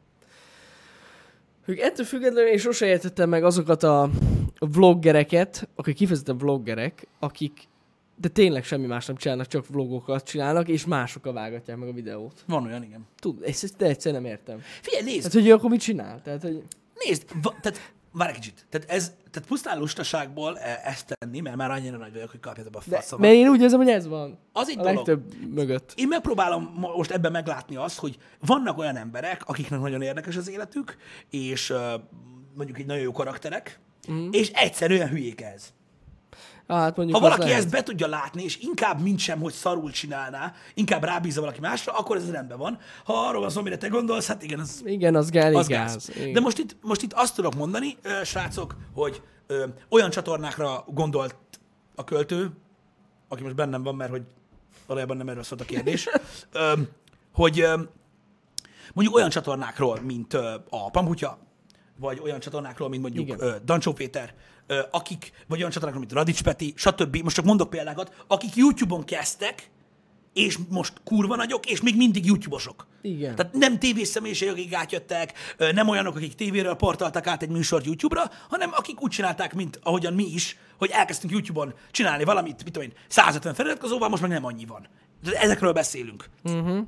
[1.67, 4.11] Ők ettől függetlenül én sose értettem meg azokat a
[4.59, 7.69] vloggereket, akik kifejezetten vloggerek, akik
[8.17, 12.45] de tényleg semmi más nem csinálnak, csak vlogokat csinálnak, és másokkal vágatják meg a videót.
[12.47, 13.07] Van olyan, igen.
[13.19, 14.59] Tud, ezt, ezt egyszerűen nem értem.
[14.81, 15.23] Figyelj, nézd!
[15.23, 16.23] Hát, hogy ő akkor mit csinál?
[16.23, 16.63] Tehát, hogy...
[17.05, 18.67] Nézd, va, tehát várj egy kicsit.
[18.71, 22.77] Tehát ez, tehát pusztán lustaságból e- ezt tenni, mert már annyira nagy vagyok, hogy kapjátok
[22.77, 23.25] a De, faszomat.
[23.27, 24.39] mert én úgy érzem, hogy ez van.
[24.53, 24.97] Az egy a dolog.
[24.97, 25.93] legtöbb mögött.
[25.97, 30.49] Én megpróbálom mo- most ebben meglátni azt, hogy vannak olyan emberek, akiknek nagyon érdekes az
[30.49, 30.97] életük,
[31.31, 31.79] és uh,
[32.55, 34.29] mondjuk egy nagyon jó karakterek, mm.
[34.31, 35.73] és egyszerűen hülyék ez.
[36.69, 37.57] Hát mondjuk Ha valaki lehet.
[37.59, 41.93] ezt be tudja látni, és inkább mint sem, hogy szarul csinálná, inkább rábízza valaki másra,
[41.93, 42.79] akkor ez rendben van.
[43.05, 45.93] Ha arról van szó, amire te gondolsz, hát igen, az, Igen, az elég az gáz.
[45.93, 46.11] gáz.
[46.17, 46.33] Igen.
[46.33, 51.37] De most itt, most itt azt tudok mondani, ö, srácok, hogy ö, olyan csatornákra gondolt
[51.95, 52.51] a költő,
[53.29, 54.23] aki most bennem van, mert hogy
[54.87, 56.09] valójában nem erről szólt a kérdés,
[56.53, 56.73] ö,
[57.33, 57.81] hogy ö,
[58.93, 61.39] mondjuk olyan csatornákról, mint ö, a Pambutya,
[61.97, 63.61] vagy olyan csatornákról, mint mondjuk Igen.
[63.65, 64.35] Dancsó Péter,
[64.91, 67.17] akik, vagy olyan csatornákról, mint Radics Peti, stb.
[67.17, 69.71] Most csak mondok példákat, akik YouTube-on kezdtek,
[70.33, 72.87] és most kurva nagyok, és még mindig YouTube-osok.
[73.03, 73.35] Igen.
[73.35, 75.33] Tehát nem tévés személyiségek, akik átjöttek,
[75.73, 80.13] nem olyanok, akik tévéről portaltak át egy műsort YouTube-ra, hanem akik úgy csinálták, mint ahogyan
[80.13, 84.45] mi is, hogy elkezdtünk YouTube-on csinálni valamit, mit tudom én, 150 feliratkozóval, most meg nem
[84.45, 84.89] annyi van.
[85.23, 86.29] De ezekről beszélünk.
[86.45, 86.87] Uh-huh.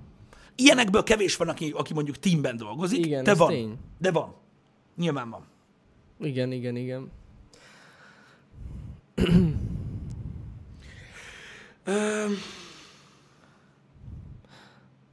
[0.55, 3.49] Ilyenekből kevés van, aki, aki mondjuk teamben dolgozik, Igen, de van.
[3.49, 3.79] tény.
[3.99, 4.35] De van.
[4.97, 5.47] Nyilván van.
[6.21, 7.11] Igen, igen, igen.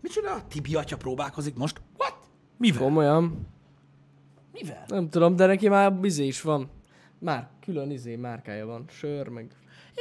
[0.02, 0.44] Micsoda?
[0.48, 1.82] Tibi atya próbálkozik most?
[1.98, 2.16] What?
[2.58, 2.82] Mivel?
[2.82, 3.48] Komolyan.
[4.52, 4.84] Mivel?
[4.88, 6.70] Nem tudom, de neki már izé is van.
[7.20, 8.86] Már külön izé márkája van.
[8.90, 9.52] Sör, meg...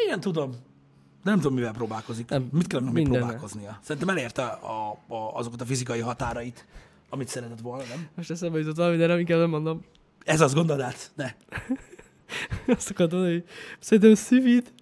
[0.05, 0.51] Igen, tudom.
[0.51, 2.29] De nem tudom, mivel próbálkozik.
[2.29, 3.79] Nem, Mit kellene még próbálkoznia?
[3.83, 6.67] Szerintem elérte a, a, azokat a fizikai határait,
[7.09, 8.09] amit szeretett volna, nem?
[8.15, 9.85] Most eszembe jutott valami, de nem inkább nem mondom.
[10.25, 11.11] Ez az gondold át?
[11.15, 11.35] Ne.
[12.77, 13.51] Azt akartam mondani, hogy
[13.81, 14.73] szerintem szivit,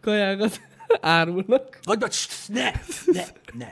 [0.00, 0.60] kajákat
[1.00, 1.78] árulnak.
[1.82, 2.16] Vagy, vagy,
[2.48, 2.70] ne,
[3.06, 3.22] ne,
[3.52, 3.66] ne,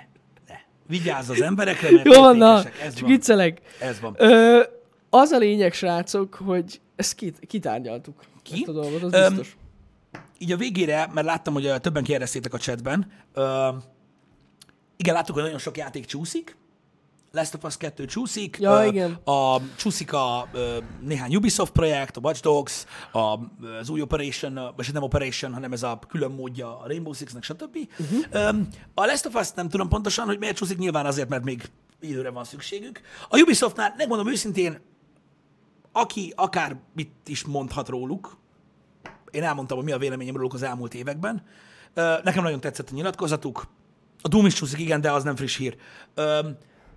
[0.48, 0.54] ne.
[0.86, 2.64] Vigyázz az emberekre, mert Jó van, na.
[2.82, 3.10] Ez van.
[3.10, 3.60] viccelek.
[3.80, 4.14] Ez van.
[4.18, 4.62] Ö,
[5.10, 8.20] az a lényeg, srácok, hogy ezt kit, kitárgyaltuk.
[8.42, 8.54] Ki?
[8.54, 9.56] Ezt a dolgot, az Öm, biztos.
[10.38, 13.68] így a végére, mert láttam, hogy többen kérdeztétek a chatben, ö,
[14.96, 16.56] igen, láttuk, hogy nagyon sok játék csúszik,
[17.32, 19.12] Last of Us 2 csúszik, Ja, ö, igen.
[19.12, 23.18] a, csúszik a ö, néhány Ubisoft projekt, a Watch Dogs, a,
[23.80, 27.42] az új Operation, ö, vagy nem Operation, hanem ez a külön módja a Rainbow Six-nek,
[27.42, 27.76] stb.
[27.98, 28.16] Mhm.
[28.32, 28.66] Uh-huh.
[28.94, 31.70] A Last of Us nem tudom pontosan, hogy miért csúszik, nyilván azért, mert még
[32.00, 33.00] időre van szükségük.
[33.28, 34.80] A Ubisoftnál, megmondom őszintén,
[35.92, 38.36] aki akár mit is mondhat róluk,
[39.30, 41.42] én elmondtam, hogy mi a véleményem róluk az elmúlt években.
[41.94, 43.66] Ö, Nekem nagyon tetszett a nyilatkozatuk.
[44.22, 45.76] A Doom is csúszik, igen, de az nem friss hír.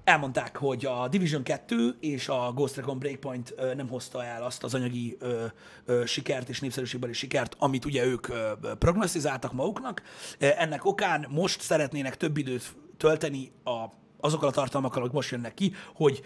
[0.05, 4.73] Elmondták, hogy a Division 2 és a Ghost Recon Breakpoint nem hozta el azt az
[4.73, 5.45] anyagi ö,
[5.85, 10.01] ö, sikert és népszerűségbeli sikert, amit ugye ők ö, prognosztizáltak maguknak.
[10.39, 13.85] Ennek okán most szeretnének több időt tölteni a,
[14.19, 16.23] azokkal a tartalmakkal, amik most jönnek ki, hogy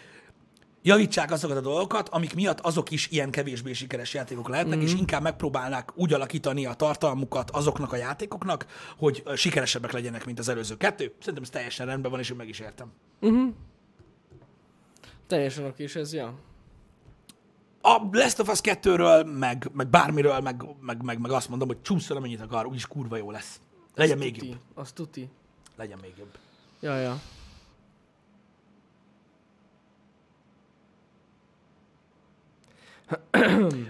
[0.82, 4.88] javítsák azokat a dolgokat, amik miatt azok is ilyen kevésbé sikeres játékok lehetnek, mm-hmm.
[4.88, 8.66] és inkább megpróbálnák úgy alakítani a tartalmukat azoknak a játékoknak,
[8.98, 11.14] hogy sikeresebbek legyenek, mint az előző kettő.
[11.20, 12.92] Szerintem ez teljesen rendben van, és én meg is értem.
[15.30, 16.34] Teljesen oké, és ez, ja.
[17.82, 21.82] A Last of Us 2-ről, meg, meg bármiről, meg, meg, meg, meg azt mondom, hogy
[21.82, 23.60] csúszol, amennyit akar, úgyis kurva jó lesz.
[23.96, 24.48] Legyen még tuti.
[24.48, 24.60] jobb.
[24.74, 25.30] Az tuti.
[25.76, 26.38] Legyen még jobb.
[26.80, 27.20] Ja, ja.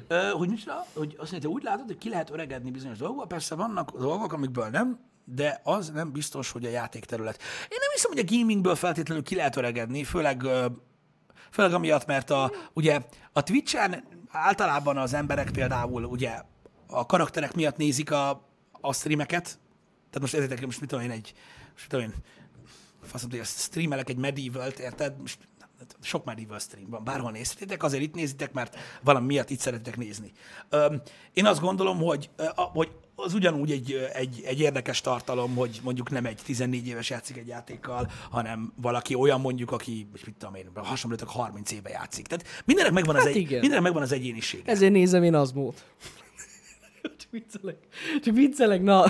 [0.08, 0.86] Ö, hogy micsoda?
[0.94, 4.68] Hogy azt mondja, úgy látod, hogy ki lehet öregedni bizonyos dolgokból, persze vannak dolgok, amikből
[4.68, 7.42] nem, de az nem biztos, hogy a játékterület.
[7.62, 10.48] Én nem hiszem, hogy a gamingből feltétlenül ki lehet öregedni, főleg,
[11.52, 13.00] főleg amiatt, mert a, ugye
[13.34, 16.42] a Twitch-en általában az emberek például ugye
[16.88, 18.48] a karakterek miatt nézik a,
[18.82, 21.34] a streameket, tehát most értitek, most mit tudom én, egy,
[21.74, 22.14] most mit tudom én,
[23.02, 25.22] faszom, hogy streamelek egy medieval érted?
[25.22, 25.48] Most
[26.02, 30.32] sok medieval stream van, bárhol néztétek, azért itt nézitek, mert valami miatt itt szeretitek nézni.
[30.70, 31.02] Öm,
[31.34, 32.92] én azt gondolom, hogy, ö, a- hogy
[33.24, 37.48] az ugyanúgy egy, egy, egy érdekes tartalom, hogy mondjuk nem egy 14 éves játszik egy
[37.48, 42.28] játékkal, hanem valaki olyan mondjuk, aki, mit tudom én, hasonlítok 30 éve játszik.
[42.28, 43.60] Tehát mindenek megvan az, Hát egy, igen.
[43.60, 44.72] mindenek megvan az egyénisége.
[44.72, 45.74] Ezért nézem én az mód.
[47.02, 47.78] Csak viccelek.
[48.24, 49.06] Csak viccelek, na.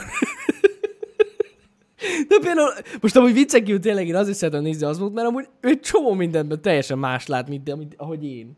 [2.28, 5.48] De például, most amúgy viccek kívül tényleg én azért szeretem nézni az mód, mert amúgy
[5.62, 8.58] ő egy csomó mindenben teljesen más lát, mint ahogy én.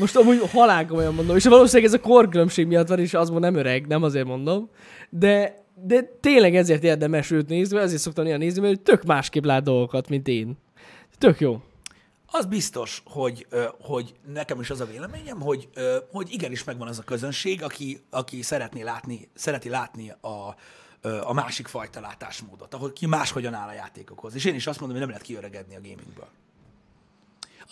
[0.00, 3.86] Most amúgy halálkomolyan mondom, és valószínűleg ez a korkülönbség miatt van, és azból nem öreg,
[3.86, 4.70] nem azért mondom,
[5.10, 9.44] de, de tényleg ezért érdemes őt nézni, mert ezért szoktam néha nézni, mert tök másképp
[9.44, 10.58] lát dolgokat, mint én.
[11.18, 11.62] Tök jó.
[12.26, 13.46] Az biztos, hogy,
[13.80, 15.68] hogy nekem is az a véleményem, hogy,
[16.12, 20.54] hogy igenis megvan az a közönség, aki, aki szeretné látni, szereti látni a,
[21.22, 24.34] a másik fajta látásmódot, ahol ki máshogyan áll a játékokhoz.
[24.34, 26.28] És én is azt mondom, hogy nem lehet kiöregedni a gamingből.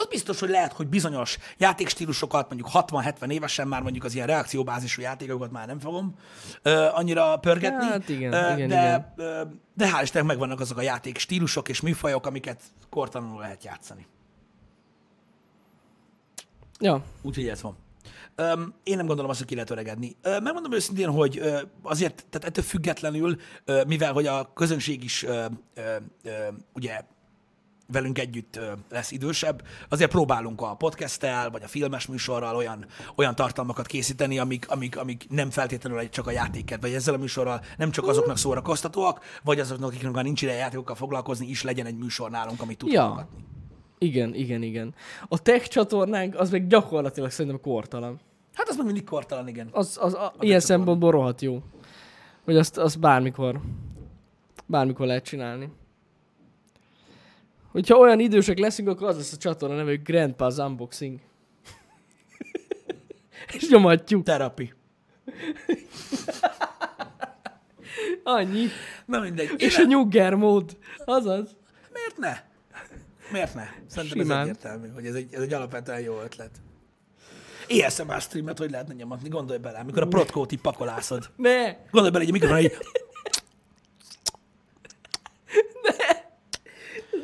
[0.00, 5.02] Az biztos, hogy lehet, hogy bizonyos játékstílusokat mondjuk 60-70 évesen már mondjuk az ilyen reakcióbázisú
[5.02, 6.14] játékokat már nem fogom
[6.62, 7.86] ö, annyira pörgetni.
[7.86, 9.28] Hát igen, ö, igen, de, igen.
[9.28, 9.42] Ö,
[9.74, 14.06] de hál' Istennek megvannak azok a játékstílusok és műfajok, amiket kortalanul lehet játszani.
[16.80, 17.76] Ja, Úgyhogy ez van.
[18.34, 20.16] Öm, én nem gondolom azt, hogy ki lehet öregedni.
[20.22, 25.22] Ö, megmondom őszintén, hogy ö, azért, tehát ettől függetlenül, ö, mivel hogy a közönség is
[25.22, 26.30] ö, ö, ö,
[26.74, 27.00] ugye
[27.92, 28.60] velünk együtt
[28.90, 32.86] lesz idősebb, azért próbálunk a podcasttel, vagy a filmes műsorral olyan,
[33.16, 37.60] olyan tartalmakat készíteni, amik, amik, amik nem feltétlenül csak a játéket, vagy ezzel a műsorral
[37.76, 41.96] nem csak azoknak szórakoztatóak, vagy azoknak, akiknek már nincs ideje játékokkal foglalkozni, is legyen egy
[41.98, 43.02] műsor nálunk, amit tud Ja.
[43.02, 43.38] hallgatni.
[43.98, 44.94] Igen, igen, igen.
[45.28, 48.20] A tech csatornánk az meg gyakorlatilag szerintem kortalan.
[48.54, 49.68] Hát az meg mindig kortalan, igen.
[49.72, 50.60] Az, az a, ilyen csatorna.
[50.60, 51.62] szempontból rohadt jó.
[52.44, 53.60] Hogy azt, azt bármikor,
[54.66, 55.68] bármikor lehet csinálni.
[57.78, 61.18] Hogyha olyan idősek leszünk, akkor az lesz a csatorna neve, hogy Grandpa's Unboxing.
[63.54, 64.22] És nyomatjuk.
[64.22, 64.74] Terapi.
[68.22, 68.66] Annyi.
[69.06, 69.50] Na mindegy.
[69.50, 70.76] Én És a nyugger mód.
[71.04, 71.56] Azaz.
[71.92, 72.42] Miért ne?
[73.32, 73.68] Miért ne?
[73.86, 74.40] Szerintem ez Simán.
[74.40, 76.50] egyértelmű, hogy ez egy, ez egy alapvetően jó ötlet.
[77.68, 79.28] ASMR streamet hogy lehetne nyomatni?
[79.28, 81.30] Gondolj bele, amikor a protkót így pakolászod.
[81.36, 81.72] Ne!
[81.90, 82.76] Gondolj bele, hogy a mikrofon egy...
[85.82, 86.17] Ne,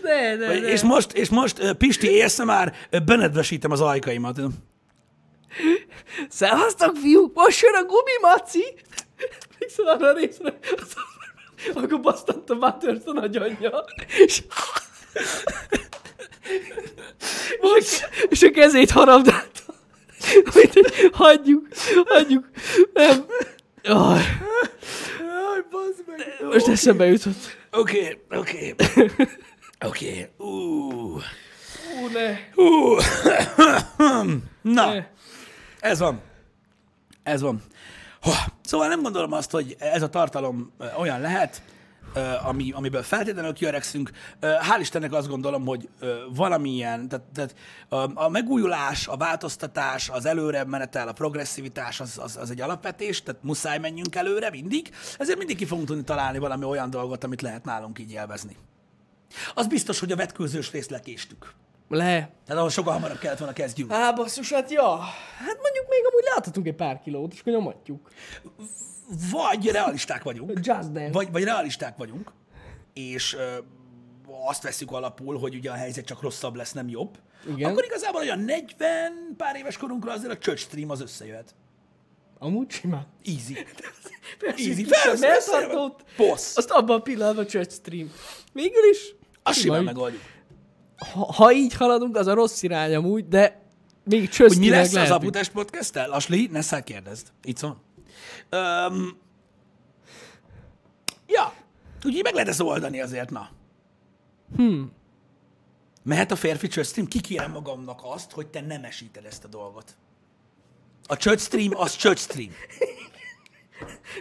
[0.02, 0.54] ne, ne.
[0.54, 4.40] És most, és most Pisti ASMR ö, benedvesítem az ajkaimat.
[6.28, 7.34] Szevasztok, fiúk!
[7.34, 8.74] Most jön a gumimaci!
[9.52, 10.58] Emlékszel arra a részre?
[11.74, 13.84] Akkor basztott a Butters a nagyanyja.
[14.24, 14.42] És...
[17.60, 19.62] Most, és a kezét harabdálta.
[21.12, 21.66] Hagyjuk,
[22.06, 22.48] hagyjuk.
[22.92, 23.26] Nem.
[23.82, 24.22] Aj,
[25.20, 26.36] Jaj, bazd meg.
[26.52, 27.56] most eszembe jutott.
[27.70, 28.74] Oké, oké.
[29.86, 30.30] Oké.
[30.38, 30.46] Ú.
[32.00, 32.38] Ú, ne.
[32.54, 32.96] Ú.
[34.74, 35.06] Na, ne.
[35.80, 36.20] Ez van.
[37.22, 37.62] Ez van.
[38.62, 41.62] Szóval nem gondolom azt, hogy ez a tartalom olyan lehet,
[42.44, 44.10] ami, amiből feltétlenül kiöregszünk.
[44.40, 45.88] Hál' Istennek azt gondolom, hogy
[46.34, 47.54] valamilyen, tehát, tehát
[47.88, 53.22] a, a megújulás, a változtatás, az előre menetel, a progresszivitás az, az, az egy alapvetés,
[53.22, 57.42] tehát muszáj menjünk előre mindig, ezért mindig ki fogunk tudni találni valami olyan dolgot, amit
[57.42, 58.56] lehet nálunk így élvezni.
[59.54, 61.54] Az biztos, hogy a vetkőzős részt lekéstük.
[61.88, 62.04] Le.
[62.44, 63.92] Tehát ahol sokkal hamarabb kellett volna kezdjünk.
[63.92, 64.96] Á, basszus, hát ja.
[65.38, 68.10] Hát mondjuk még amúgy leadhatunk egy pár kilót, és akkor nyomatjuk.
[69.30, 70.50] Vagy realisták vagyunk.
[70.54, 71.12] Just dance.
[71.12, 72.32] Vagy, vagy realisták vagyunk,
[72.92, 73.56] és ö,
[74.46, 77.18] azt veszük alapul, hogy ugye a helyzet csak rosszabb lesz, nem jobb.
[77.48, 77.70] Igen.
[77.70, 81.54] Akkor igazából olyan 40 pár éves korunkra azért a church stream az összejöhet.
[82.38, 83.06] Amúgy simán.
[83.24, 83.52] Easy.
[84.38, 84.82] Persze, Easy.
[84.82, 86.56] kis Persze, melltartót, Boss.
[86.56, 88.12] Azt abban a pillanatban church stream.
[88.52, 89.14] Végül is,
[89.44, 89.84] Azt simán ügy.
[89.84, 90.22] megoldjuk.
[91.12, 93.62] ha, ha, így haladunk, az a rossz irány amúgy, de
[94.04, 95.20] még Hogy mi lesz az lehetünk.
[95.20, 96.10] Aputest podcast-tel?
[96.10, 97.26] Asli, ne száll kérdezd.
[97.42, 97.82] Itt van.
[98.52, 99.18] Um,
[101.26, 101.52] ja.
[102.04, 103.48] Úgyhogy meg lehet ezt oldani azért, na.
[104.56, 104.92] Hmm.
[106.02, 107.08] Mehet a férfi church stream?
[107.08, 109.96] Kikérem magamnak azt, hogy te nem esíted ezt a dolgot.
[111.06, 112.50] A church stream az church stream.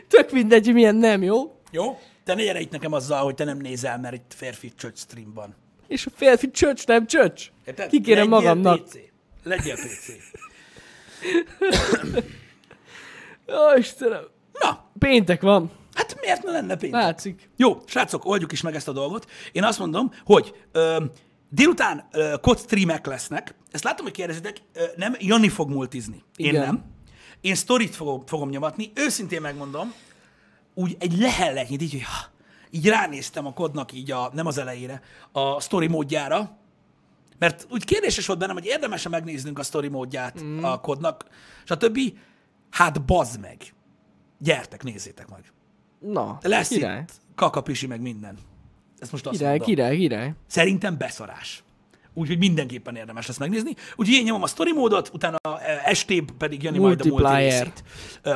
[0.07, 1.61] Tök mindegy, milyen nem, jó?
[1.71, 1.99] Jó?
[2.23, 5.33] Te ne gyere itt nekem azzal, hogy te nem nézel, mert itt férfi church stream
[5.33, 5.55] van.
[5.87, 7.49] És a férfi church nem church.
[7.65, 7.89] Érted?
[7.89, 8.83] Kikérem Legyél magamnak.
[8.83, 8.95] PC.
[9.43, 10.09] Legyél PC.
[13.47, 14.23] Ó, Istenem.
[14.59, 15.71] Na, Péntek van.
[15.93, 17.01] hát miért ne lenne péntek?
[17.01, 17.49] Látszik.
[17.57, 19.29] Jó, srácok, oldjuk is meg ezt a dolgot.
[19.51, 21.03] Én azt mondom, hogy ö,
[21.49, 23.55] délután ö, kod streamek lesznek.
[23.71, 26.23] Ezt látom, hogy kérdezitek, ö, nem, Jani fog multizni.
[26.35, 26.61] Én Igen.
[26.65, 26.83] nem.
[27.41, 28.91] Én sztorit fogom, fogom nyomatni.
[28.95, 29.93] Őszintén megmondom,
[30.73, 32.31] úgy egy lehelletnyit, így, hogy ha,
[32.69, 35.01] így ránéztem a kodnak így a, nem az elejére,
[35.31, 36.57] a story módjára,
[37.39, 40.63] mert úgy kérdéses volt bennem, hogy érdemes megnéznünk a story módját mm.
[40.63, 41.25] a kodnak,
[41.63, 41.99] stb.
[42.69, 43.73] Hát bazd meg.
[44.39, 45.51] Gyertek, nézzétek meg.
[45.99, 46.99] Na, Lesz király.
[46.99, 48.37] itt kakapisi, meg minden.
[48.99, 49.75] Ezt most azt Király, mondom.
[49.75, 50.33] király, király.
[50.47, 51.63] Szerintem beszarás.
[52.13, 53.75] Úgyhogy mindenképpen érdemes lesz megnézni.
[53.95, 57.09] Úgyhogy én nyomom a story módot, utána eh, estébb pedig Jani majd a multi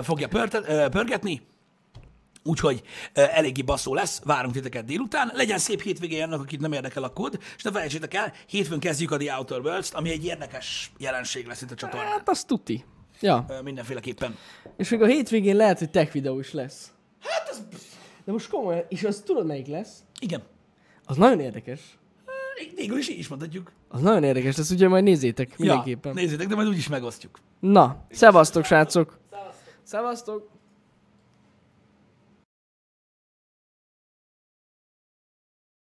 [0.01, 0.27] fogja
[0.89, 1.41] pörgetni.
[2.47, 2.81] Úgyhogy
[3.13, 5.31] eléggé baszó lesz, várunk titeket délután.
[5.33, 9.11] Legyen szép hétvégén annak, akit nem érdekel a kód, és ne felejtsétek el, hétfőn kezdjük
[9.11, 12.09] a The Outer Worlds-t, ami egy érdekes jelenség lesz itt a csatornán.
[12.09, 12.85] Hát az tuti.
[13.19, 13.45] Ja.
[13.63, 14.35] Mindenféleképpen.
[14.77, 16.91] És még a hétvégén lehet, hogy tech videó is lesz.
[17.21, 17.65] Hát az...
[18.25, 20.03] De most komolyan, és az tudod melyik lesz?
[20.19, 20.43] Igen.
[21.05, 21.79] Az nagyon érdekes.
[22.75, 23.71] Végül is így is mondhatjuk.
[23.87, 26.15] Az nagyon érdekes lesz, ugye majd nézzétek mindenképpen.
[26.15, 27.39] Ja, nézzétek, de majd úgyis megosztjuk.
[27.59, 29.19] Na, szevasztok, srácok!
[29.83, 30.55] Szevasztok!